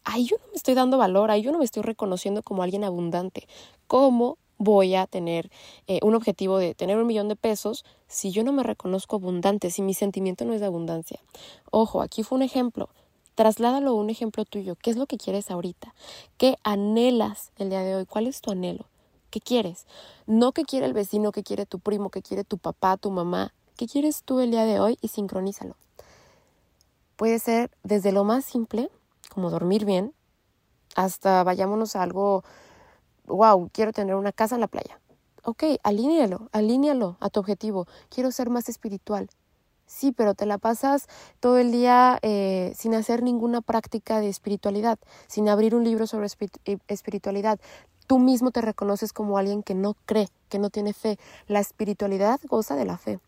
Ay, 0.04 0.26
yo 0.26 0.38
no 0.38 0.46
me 0.48 0.56
estoy 0.56 0.76
dando 0.76 0.98
valor, 0.98 1.32
ay, 1.32 1.42
yo 1.42 1.52
no 1.52 1.60
me 1.60 1.66
estoy 1.66 1.82
reconociendo 1.82 2.44
como 2.44 2.62
alguien 2.62 2.84
abundante. 2.84 3.48
¿Cómo 3.88 4.38
voy 4.58 4.96
a 4.96 5.08
tener 5.08 5.50
eh, 5.88 6.00
un 6.04 6.16
objetivo 6.16 6.58
de 6.58 6.76
tener 6.76 6.98
un 6.98 7.08
millón 7.08 7.28
de 7.28 7.36
pesos 7.36 7.86
si 8.08 8.32
yo 8.32 8.44
no 8.44 8.54
me 8.54 8.64
reconozco 8.64 9.18
abundante, 9.18 9.72
si 9.72 9.82
mi 9.82 9.94
sentimiento 9.94 10.46
no 10.46 10.54
es 10.54 10.62
de 10.62 10.68
abundancia. 10.68 11.20
Ojo, 11.72 12.02
aquí 12.02 12.24
fue 12.24 12.38
un 12.38 12.44
ejemplo. 12.44 12.90
Trasládalo 13.36 13.92
a 13.92 13.94
un 13.94 14.10
ejemplo 14.10 14.46
tuyo. 14.46 14.76
¿Qué 14.76 14.92
es 14.92 14.98
lo 14.98 15.08
que 15.08 15.18
quieres 15.18 15.50
ahorita? 15.50 15.94
¿Qué 16.38 16.58
anhelas 16.64 17.52
el 17.58 17.70
día 17.70 17.82
de 17.82 17.96
hoy? 17.96 18.06
¿Cuál 18.06 18.28
es 18.28 18.42
tu 18.42 18.52
anhelo? 18.52 18.86
¿Qué 19.32 19.40
quieres? 19.40 19.88
No 20.28 20.52
que 20.52 20.64
quiere 20.64 20.86
el 20.86 20.94
vecino, 20.94 21.32
que 21.32 21.42
quiere 21.42 21.66
tu 21.66 21.80
primo, 21.80 22.12
que 22.12 22.22
quiere 22.22 22.44
tu 22.44 22.60
papá, 22.60 22.98
tu 22.98 23.10
mamá. 23.10 23.52
¿Qué 23.76 23.88
quieres 23.88 24.22
tú 24.24 24.40
el 24.40 24.52
día 24.52 24.66
de 24.66 24.80
hoy? 24.80 25.00
Y 25.02 25.08
sincronízalo. 25.08 25.76
Puede 27.16 27.40
ser 27.40 27.72
desde 27.84 28.12
lo 28.12 28.24
más 28.24 28.46
simple, 28.46 28.92
como 29.30 29.50
dormir 29.50 29.86
bien, 29.86 30.14
hasta 30.96 31.44
vayámonos 31.44 31.96
a 31.96 32.04
algo 32.04 32.44
wow, 33.26 33.70
quiero 33.72 33.92
tener 33.92 34.16
una 34.16 34.32
casa 34.32 34.56
en 34.56 34.62
la 34.62 34.68
playa. 34.68 35.00
Ok, 35.44 35.64
alínealo, 35.84 36.50
alínealo 36.52 37.18
a 37.20 37.30
tu 37.30 37.40
objetivo. 37.40 37.86
Quiero 38.10 38.32
ser 38.32 38.50
más 38.50 38.70
espiritual. 38.70 39.30
Sí, 39.86 40.12
pero 40.12 40.34
te 40.34 40.46
la 40.46 40.58
pasas 40.58 41.08
todo 41.40 41.58
el 41.58 41.72
día 41.72 42.18
eh, 42.22 42.74
sin 42.76 42.96
hacer 42.96 43.22
ninguna 43.22 43.62
práctica 43.62 44.22
de 44.22 44.30
espiritualidad, 44.30 44.98
sin 45.28 45.50
abrir 45.50 45.76
un 45.76 45.84
libro 45.84 46.08
sobre 46.08 46.28
eh, 46.66 46.78
espiritualidad. 46.88 47.60
Tú 48.08 48.20
mismo 48.20 48.52
te 48.52 48.62
reconoces 48.62 49.14
como 49.14 49.38
alguien 49.38 49.64
que 49.64 49.76
no 49.76 49.96
cree, 50.06 50.30
que 50.50 50.60
no 50.60 50.70
tiene 50.70 50.94
fe. 50.94 51.20
La 51.48 51.60
espiritualidad 51.60 52.40
goza 52.48 52.76
de 52.76 52.86
la 52.86 52.98
fe. 52.98 53.20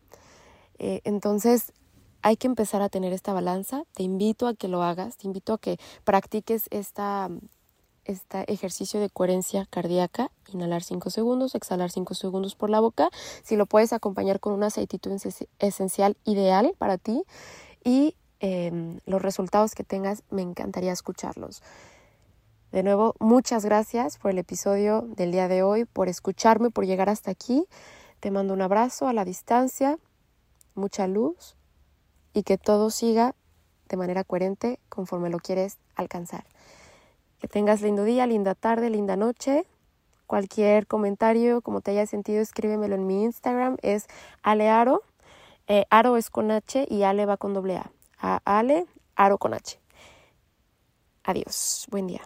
Eh, 0.80 1.02
entonces, 1.04 1.74
hay 2.22 2.38
que 2.38 2.48
empezar 2.48 2.82
a 2.82 2.90
tener 2.90 3.14
esta 3.14 3.34
balanza. 3.34 3.84
Te 3.94 4.04
invito 4.04 4.48
a 4.48 4.56
que 4.56 4.68
lo 4.68 4.84
hagas, 4.84 5.18
te 5.18 5.28
invito 5.28 5.54
a 5.54 5.58
que 5.58 5.78
practiques 6.04 6.68
esta 6.72 7.30
este 8.06 8.52
ejercicio 8.52 9.00
de 9.00 9.10
coherencia 9.10 9.68
cardíaca, 9.70 10.32
inhalar 10.54 10.84
5 10.84 11.10
segundos, 11.10 11.56
exhalar 11.56 11.92
5 11.92 12.14
segundos 12.14 12.56
por 12.56 12.70
la 12.70 12.80
boca, 12.80 13.10
si 13.44 13.56
lo 13.56 13.66
puedes 13.66 13.94
acompañar 13.94 14.40
con 14.40 14.54
un 14.54 14.64
aceitito 14.64 15.10
esencial 15.60 16.16
ideal 16.24 16.74
para 16.78 16.98
ti 16.98 17.24
y 17.84 18.16
em, 18.40 19.00
los 19.06 19.22
resultados 19.22 19.76
que 19.76 19.84
tengas, 19.84 20.24
me 20.30 20.42
encantaría 20.42 20.92
escucharlos. 20.92 21.62
De 22.72 22.84
nuevo, 22.84 23.16
muchas 23.20 23.64
gracias 23.64 24.18
por 24.18 24.32
el 24.32 24.38
episodio 24.38 25.02
del 25.02 25.32
día 25.32 25.48
de 25.48 25.64
hoy, 25.64 25.86
por 25.86 26.10
escucharme, 26.10 26.72
por 26.72 26.86
llegar 26.86 27.10
hasta 27.10 27.32
aquí. 27.32 27.66
Te 28.20 28.32
mando 28.32 28.54
un 28.54 28.62
abrazo 28.62 29.08
a 29.08 29.14
la 29.14 29.24
distancia, 29.24 29.98
mucha 30.74 31.08
luz 31.08 31.56
y 32.34 32.44
que 32.44 32.58
todo 32.58 32.90
siga 32.90 33.34
de 33.88 33.98
manera 33.98 34.24
coherente 34.24 34.80
conforme 34.90 35.30
lo 35.30 35.40
quieres 35.40 35.78
alcanzar. 35.96 36.46
Tengas 37.50 37.82
lindo 37.82 38.04
día, 38.04 38.28
linda 38.28 38.56
tarde, 38.56 38.90
linda 38.90 39.16
noche. 39.16 39.66
Cualquier 40.28 40.88
comentario, 40.88 41.62
como 41.62 41.82
te 41.82 41.92
haya 41.92 42.08
sentido, 42.08 42.42
escríbemelo 42.42 42.96
en 42.96 43.06
mi 43.06 43.24
Instagram. 43.24 43.78
Es 43.82 44.08
alearo. 44.42 45.04
Eh, 45.68 45.86
aro 45.90 46.18
es 46.18 46.30
con 46.30 46.52
H 46.52 46.86
y 46.90 47.04
Ale 47.04 47.26
va 47.26 47.38
con 47.38 47.54
doble 47.54 47.78
A. 47.78 47.92
A 48.20 48.42
Ale, 48.46 48.86
aro 49.16 49.38
con 49.38 49.54
H. 49.54 49.80
Adiós. 51.24 51.88
Buen 51.90 52.08
día. 52.08 52.22